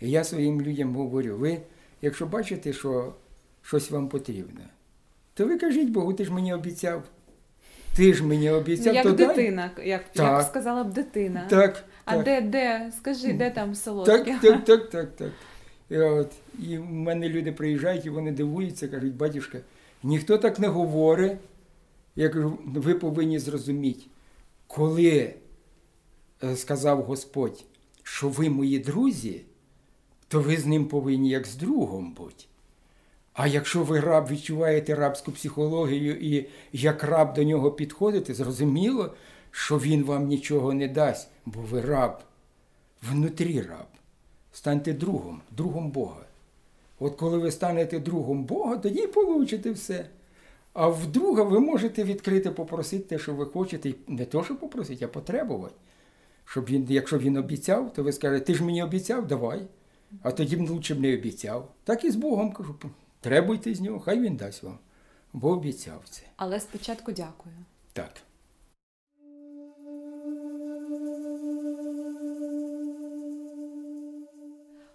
[0.00, 1.60] І я своїм людям говорю: ви,
[2.02, 3.14] якщо бачите, що
[3.62, 4.60] щось вам потрібно,
[5.38, 7.02] то ви кажіть Богу, ти ж мені обіцяв.
[7.96, 9.26] Ти ж мені обіцяв, як то дай.
[9.26, 10.46] дитина, як, як Так.
[10.46, 11.46] сказала б дитина.
[11.50, 12.24] Так, А так.
[12.24, 12.92] де, де?
[12.98, 14.24] Скажи, де там солодке?
[14.24, 15.30] Так, так, так, так, так.
[15.90, 16.32] І, от,
[16.68, 19.58] і в мене люди приїжджають і вони дивуються, кажуть, батюшка,
[20.02, 21.32] ніхто так не говорить.
[22.16, 24.02] Я кажу, ви повинні зрозуміти,
[24.66, 25.34] коли
[26.44, 27.64] е, сказав Господь,
[28.02, 29.40] що ви мої друзі,
[30.28, 32.44] то ви з ним повинні як з другом бути.
[33.38, 39.14] А якщо ви раб відчуваєте рабську психологію і як раб до нього підходите, зрозуміло,
[39.50, 42.18] що він вам нічого не дасть, бо ви раб,
[43.10, 43.86] внутрі раб.
[44.52, 46.20] Станьте другом, другом Бога.
[46.98, 50.06] От коли ви станете другом Бога, тоді получите все.
[50.72, 55.04] А в друга ви можете відкрити, попросити те, що ви хочете, не то, що попросити,
[55.04, 55.74] а потребувати.
[56.44, 59.62] Щоб він, якщо він обіцяв, то ви скажете, ти ж мені обіцяв, давай.
[60.22, 61.68] А тоді б лучше б не обіцяв.
[61.84, 62.74] Так і з Богом кажу,
[63.20, 64.78] требуйте з нього, хай він дасть вам.
[65.32, 66.22] Бо обіцяв це.
[66.36, 67.54] Але спочатку дякую.
[67.92, 68.10] Так.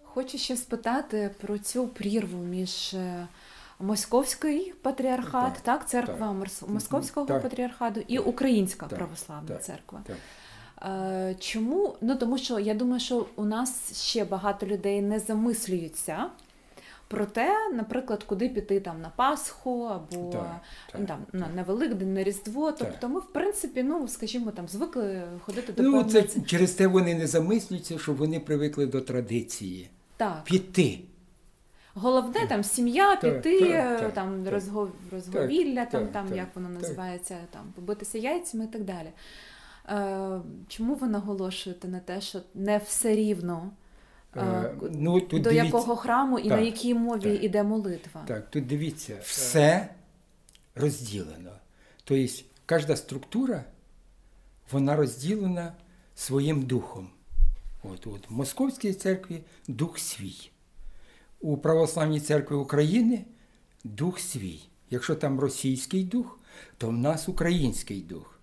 [0.02, 3.26] Хочу ще спитати про цю прірву між е,
[3.80, 6.68] Московський патріархат, Так, так, церква так.
[6.68, 7.42] Московського Так.
[7.42, 10.02] патріархату і Українська Так, православна так, церква.
[10.06, 10.16] Так.
[10.90, 11.94] Е, Чому?
[12.00, 16.30] Ну тому що я думаю, що у нас ще багато людей не замислюються
[17.08, 20.60] про те, наприклад, куди піти там на Пасху або Так,
[20.92, 22.72] так, там, на, на Великдень, на Різдво.
[22.72, 22.88] Так.
[22.90, 27.14] Тобто ми, в принципі, ну скажімо, там звикли ходити до Ну, це через те вони
[27.14, 29.90] не замислюються, що вони привикли до традиції.
[30.16, 30.44] так.
[30.44, 30.98] Піти.
[31.96, 34.52] Головне там сім'я, Так, піти, так, е, так, там так.
[34.52, 34.90] розгов...
[35.12, 36.82] розговілля, там, так, там так, як воно так.
[36.82, 39.12] називається, там побитися яйцями і так далі.
[39.88, 43.70] Е, чому ви наголошуєте на те, що не все рівно?
[44.36, 47.44] Е, Е, ну, тут до дивіться, якого храму і на якій мові так.
[47.44, 48.24] іде молитва?
[48.26, 49.88] Так, тут дивіться, все
[50.74, 51.50] розділено.
[52.04, 52.32] Тобто
[52.66, 53.64] кожна структура,
[54.72, 55.72] вона розділена
[56.14, 57.08] своїм духом.
[57.82, 60.50] От, от, в Московській церкві дух свій.
[61.40, 63.24] У Православній церкві України
[63.84, 64.60] дух свій.
[64.90, 66.38] Якщо там російський дух,
[66.78, 68.40] то в нас український дух.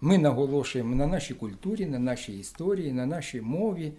[0.00, 3.92] Ми наголошуємо на нашій культурі, на нашій історії, на нашій мові,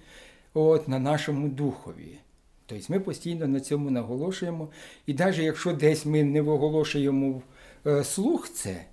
[0.53, 2.19] от, на нашому духові.
[2.65, 4.69] Тобто ми постійно на цьому наголошуємо.
[5.05, 7.41] І навіть якщо десь ми не виголошуємо
[7.87, 8.85] е, слух це,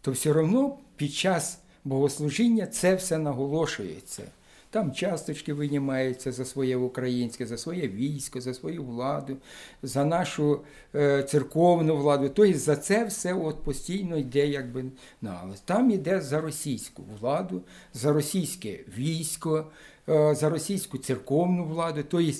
[0.00, 4.22] то все одно під час богослужіння це все наголошується.
[4.70, 9.36] Там часточки винімаються за своє українське, за своє військо, за свою владу,
[9.82, 10.60] за нашу
[10.94, 12.30] е, церковну владу.
[12.34, 14.84] Тобто за це все от постійно йде, якби
[15.22, 15.60] наголос.
[15.60, 17.62] Там йде за російську владу,
[17.94, 19.66] за російське військо,
[20.06, 22.04] за російську церковну владу.
[22.08, 22.32] Тобто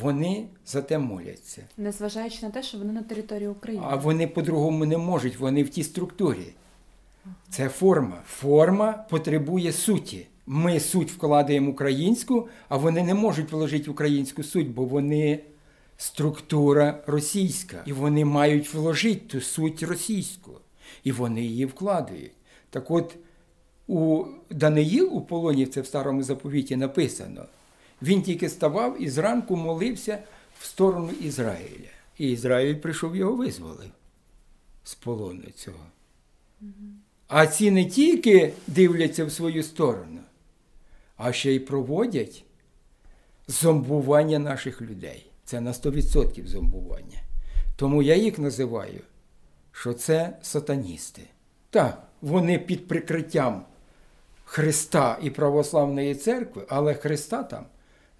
[0.00, 1.62] вони за те моляться.
[1.76, 3.84] Незважаючи на те, що вони на території України.
[3.88, 6.52] А вони по-другому не можуть, вони в тій структурі.
[7.50, 8.22] Це форма.
[8.26, 10.26] Форма потребує суті.
[10.46, 15.40] Ми суть вкладаємо українську, а вони не можуть вложити українську суть, бо вони
[15.96, 17.82] структура російська.
[17.86, 20.52] І вони мають вложити ту суть російську.
[21.04, 22.32] І вони її вкладають.
[22.70, 23.16] Так от
[23.86, 27.44] у Даниїл у полоні, це в старому заповіті написано,
[28.02, 30.18] він тільки ставав і зранку молився
[30.58, 31.88] в сторону Ізраїля.
[32.18, 33.90] І Ізраїль прийшов його визволив
[34.84, 35.86] з полону цього.
[37.28, 40.20] А ці не тільки дивляться в свою сторону,
[41.16, 42.44] а ще й проводять
[43.48, 45.26] зомбування наших людей.
[45.44, 47.18] Це на 100% зомбування.
[47.76, 49.00] Тому я їх називаю,
[49.72, 51.22] що це сатаністи.
[51.70, 53.64] Так, вони під прикриттям
[54.48, 57.64] Христа і православної церкви, але Христа там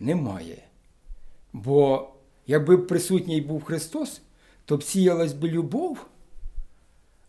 [0.01, 0.59] немає.
[1.53, 2.09] Бо
[2.47, 4.21] якби присутній був Христос,
[4.65, 6.07] то б сіялась би любов,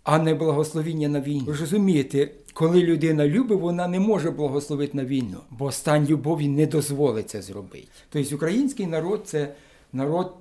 [0.04, 1.46] а не благословіння на війну.
[1.46, 6.48] Ви ж розумієте, коли людина любить, вона не може благословити на війну, бо стан любові
[6.48, 7.88] не дозволить це зробити.
[8.10, 9.56] Тобто український народ це
[9.94, 10.34] народ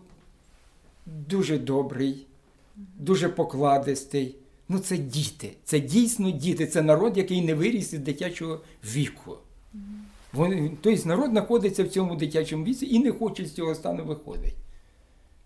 [1.06, 2.26] дуже добрий,
[2.76, 4.36] дуже покладистий.
[4.68, 9.38] Ну, це діти, це дійсно діти, це народ, який не виріс із дитячого віку.
[10.32, 14.52] Вони, тобто народ знаходиться в цьому дитячому віці і не хоче з цього стану виходити.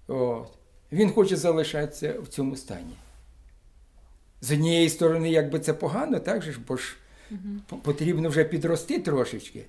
[0.08, 0.48] От.
[0.92, 2.94] Він хоче залишатися в цьому стані.
[4.40, 6.96] З однієї сторони, якби це погано, так же ж, бо ж
[7.66, 9.64] п- потрібно вже підрости трошечки.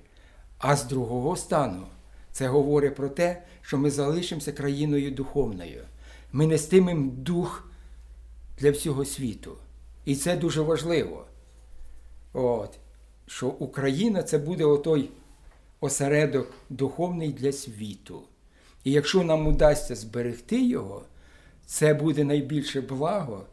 [0.58, 1.86] А з другого стану
[2.32, 5.82] це говорить про те, що ми залишимося країною духовною.
[6.32, 7.68] Ми нестимемо дух
[8.62, 9.56] для всього світу.
[10.04, 11.24] І це дуже важливо.
[12.32, 12.78] От.
[13.26, 15.10] Що Україна це буде отой
[15.80, 18.22] осередок духовний для світу.
[18.84, 21.02] І якщо нам удасться зберегти його,
[21.66, 23.46] це буде найбільше благо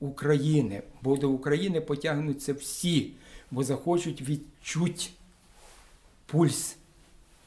[0.00, 3.12] України, бо до України потягнуться всі,
[3.50, 5.04] бо захочуть відчути
[6.26, 6.76] пульс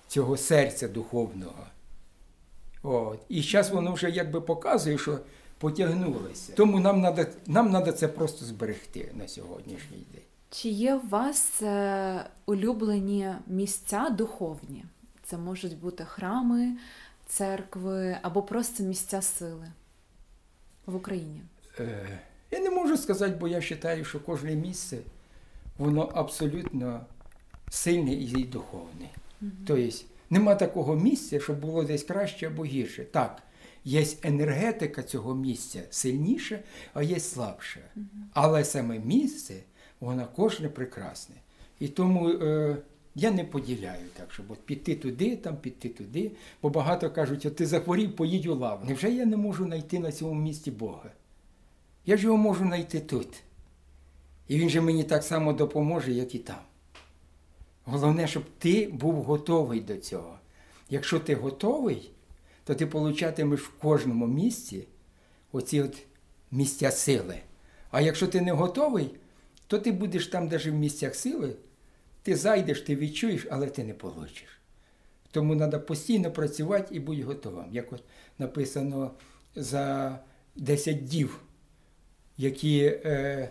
[0.07, 1.67] цього серця духовного.
[2.83, 3.19] От.
[3.29, 5.19] І зараз воно вже якби показує, що
[5.57, 6.53] потягнулося.
[6.53, 10.21] Тому нам треба нам надо це просто зберегти на сьогоднішній день.
[10.49, 14.85] Чи є у вас е, улюблені місця духовні?
[15.23, 16.71] Це можуть бути храми,
[17.25, 19.71] церкви або просто місця сили
[20.85, 21.41] в Україні.
[21.79, 22.19] Е,
[22.51, 24.97] Я не можу сказати, бо я вважаю, що кожне місце
[25.77, 27.05] воно абсолютно
[27.69, 29.09] сильне і духовне.
[29.67, 29.97] Тобто
[30.29, 33.05] нема такого місця, щоб було десь краще або гірше.
[33.05, 33.41] Так,
[33.85, 36.59] є енергетика цього місця сильніша,
[36.93, 37.79] а є слабша.
[38.33, 39.53] Але саме місце,
[39.99, 41.35] воно кожне прекрасне.
[41.79, 42.77] І тому е,
[43.15, 46.31] я не поділяю так, щоб от піти туди, там піти туди.
[46.61, 48.85] Бо багато кажуть, от ти захворів, поїдь у лаву.
[48.85, 51.11] Невже я не можу знайти на цьому місці Бога?
[52.05, 53.27] Я ж його можу знайти тут.
[54.47, 56.59] І він же мені так само допоможе, як і там.
[57.83, 60.39] Головне, щоб ти був готовий до цього.
[60.89, 62.11] Якщо ти готовий,
[62.65, 64.87] то ти получатимеш в кожному місці
[65.51, 65.97] оці от
[66.51, 67.39] місця сили.
[67.91, 69.15] А якщо ти не готовий,
[69.67, 71.55] то ти будеш там, навіть в місцях сили,
[72.23, 74.59] Ти зайдеш, ти відчуєш, але ти не получиш.
[75.31, 77.65] Тому треба постійно працювати і бути готовим.
[77.71, 78.03] Як от
[78.39, 79.11] написано
[79.55, 80.19] за
[80.55, 81.39] 10 дів,
[82.37, 83.49] які е,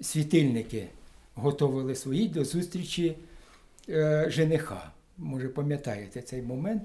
[0.00, 0.88] світильники
[1.34, 3.16] готували свої до зустрічі
[3.88, 4.92] е, жениха.
[5.22, 6.82] Може, пам'ятаєте цей момент?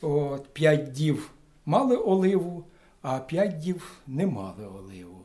[0.00, 1.30] От, п'ять дів
[1.66, 2.64] мали оливу,
[3.02, 5.24] а п'ять дів не мали оливу.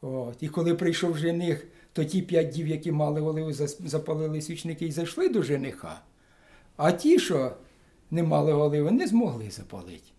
[0.00, 0.42] От.
[0.42, 5.28] І коли прийшов жених, то ті п'ять дів, які мали оливу, запалили свічники і зайшли
[5.28, 6.00] до жениха.
[6.76, 7.52] А ті, що
[8.10, 10.10] не мали оливи, не змогли запалити.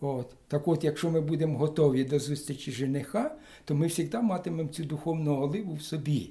[0.00, 0.34] От.
[0.48, 5.42] Так от, якщо ми будемо готові до зустрічі жениха, то ми завжди матимемо цю духовну
[5.42, 6.30] оливу в собі.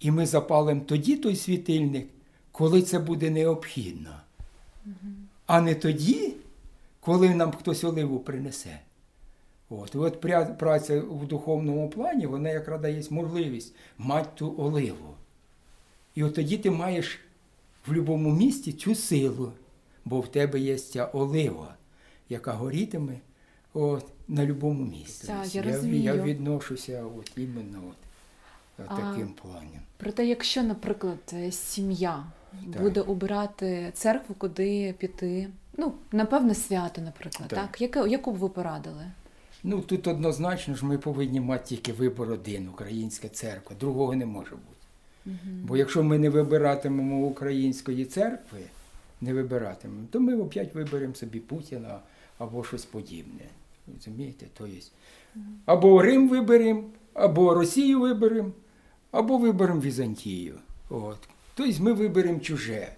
[0.00, 2.08] І ми запалимо тоді той світильник,
[2.58, 4.10] коли це буде необхідно.
[5.46, 6.34] А не тоді,
[7.00, 8.80] коли нам хтось оливу принесе.
[9.70, 10.20] От, і от
[10.58, 15.14] праця в духовному плані, вона якраз дає можливість мати ту оливу.
[16.14, 17.20] І от тоді ти маєш
[17.86, 19.52] в будь-якому місті цю силу,
[20.04, 21.74] бо в тебе є ця олива,
[22.28, 23.20] яка горітиме
[23.72, 25.26] от, на будь-якому місці.
[25.26, 26.02] Так, Тобто я я, розумію.
[26.02, 28.07] я відношуся от, іменно от,
[28.86, 29.68] А, таким планом.
[29.96, 32.24] Проте, якщо, наприклад, е, сім'я
[32.72, 32.82] Так.
[32.82, 37.58] буде обирати церкву, куди піти, ну, напевне, свято, наприклад, так?
[37.58, 37.80] Так.
[37.80, 39.04] Яке, яку б ви порадили?
[39.64, 44.50] Ну тут однозначно ж ми повинні мати тільки вибор один українська церква, другого не може
[44.50, 45.38] бути.
[45.64, 48.58] Бо якщо ми не вибиратимемо української церкви,
[49.20, 51.98] не вибиратимемо, то ми опять виберемо собі Путіна
[52.38, 53.44] або щось подібне.
[53.94, 54.46] Розумієте?
[54.58, 54.74] Тобто,
[55.64, 58.50] або Рим виберемо, або Росію виберемо,
[59.10, 60.58] або виберемо Візантію.
[60.88, 61.18] От.
[61.54, 62.92] Тобто ми виберемо чуже.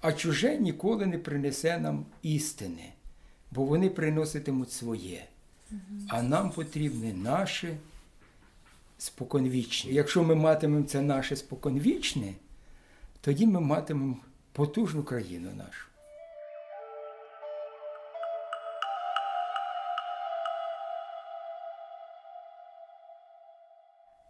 [0.00, 2.92] А чуже ніколи не принесе нам істини,
[3.50, 5.24] бо вони приноситимуть своє.
[6.08, 7.76] А нам потрібне наше
[8.98, 9.92] споконвічне.
[9.92, 12.34] Якщо ми матимемо це наше споконвічне,
[13.20, 14.16] тоді ми матимемо
[14.52, 15.86] потужну країну нашу.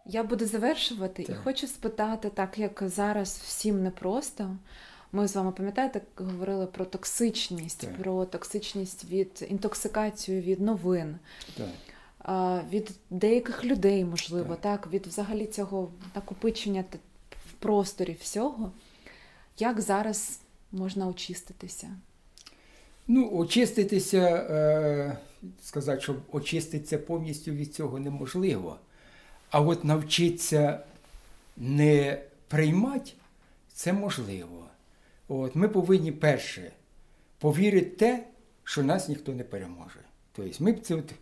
[0.09, 4.55] Я буду завершувати і хочу спитати, так як зараз всім непросто.
[5.11, 7.97] Ми з вами пам'ятаєте, говорили про токсичність, Так.
[7.97, 11.17] про токсичність від інтоксикацію від новин,
[11.57, 12.63] Так.
[12.69, 14.61] від деяких людей, можливо, Так.
[14.61, 16.83] так, від взагалі цього накопичення
[17.45, 18.71] в просторі всього.
[19.59, 20.39] Як зараз
[20.71, 21.87] можна очиститися?
[23.07, 25.17] Ну, очиститися, е,
[25.61, 28.77] сказати, щоб очиститися повністю від цього неможливо.
[29.57, 30.79] А от навчитися
[31.57, 33.11] не приймати
[33.73, 34.65] це можливо.
[35.27, 36.71] От, ми повинні перше
[37.39, 38.23] повірити те,
[38.63, 39.99] що нас ніхто не переможе.
[40.31, 41.13] Тобто ми в це от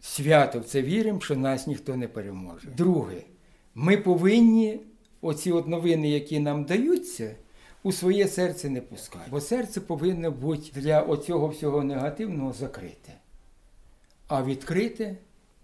[0.00, 2.68] свято в це віримо, що нас ніхто не переможе.
[2.76, 3.22] Друге,
[3.74, 4.80] ми повинні
[5.20, 7.34] оці от новини, які нам даються,
[7.82, 9.30] у своє серце не пускати.
[9.30, 13.12] Бо серце повинно бути для оцього всього негативного закрите,
[14.28, 15.16] а відкрите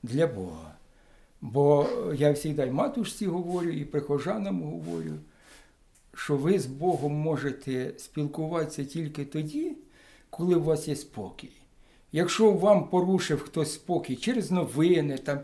[0.03, 0.73] для Бога.
[1.43, 5.13] Бо я завжди матушці говорю, і прихожанам говорю,
[6.15, 9.77] що ви з Богом можете спілкуватися тільки тоді,
[10.31, 11.51] коли у вас є спокій.
[12.13, 15.39] Якщо вам порушив хтось спокій через новини, там,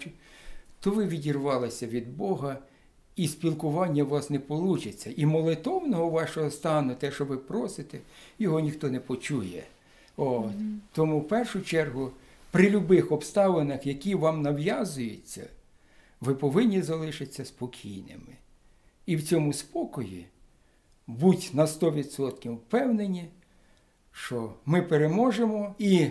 [0.81, 2.59] то ви відірвалися від Бога,
[3.17, 5.13] і спілкування у вас не вийде.
[5.17, 7.99] І молитовного вашого стану, те, що ви просите,
[8.39, 9.63] його ніхто не почує.
[10.17, 10.45] От.
[10.93, 12.11] Тому в першу чергу,
[12.51, 15.47] при будь-яких обставинах, які вам нав'язуються,
[16.21, 18.37] ви повинні залишитися спокійними.
[19.07, 20.27] І в цьому спокої
[21.09, 23.29] будь на 100% впевнені,
[24.13, 26.09] що ми переможемо, і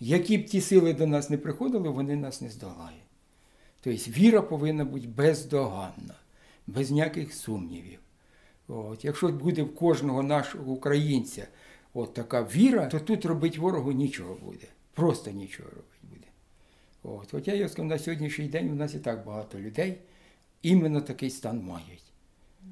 [0.00, 3.00] які б ті сили до нас не приходили, вони нас не здолають.
[3.80, 6.14] Тобто віра повинна бути бездоганна,
[6.66, 7.98] без ніяких сумнівів.
[8.68, 11.46] От, якщо буде в кожного нашого українця
[11.94, 14.66] от така віра, то тут робити ворогу нічого буде.
[14.92, 15.93] Просто нічого робити.
[17.04, 19.98] От, хоча я скажу, на сьогоднішній день у нас і так багато людей
[20.62, 22.04] іменно такий стан мають.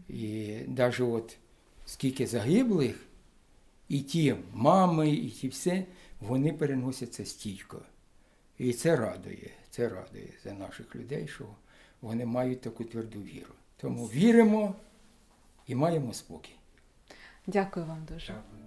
[0.09, 1.37] І навіть от
[1.87, 3.07] скільки загиблих,
[3.89, 5.85] і ті мами, і ті все,
[6.21, 7.83] вони переносять це стійко.
[8.59, 11.45] І це радує, це радує за наших людей, що
[12.01, 13.53] вони мають таку тверду віру.
[13.77, 14.75] Тому віримо
[15.67, 16.55] і маємо спокій.
[17.47, 18.27] Дякую вам дуже.
[18.27, 18.62] Дякую.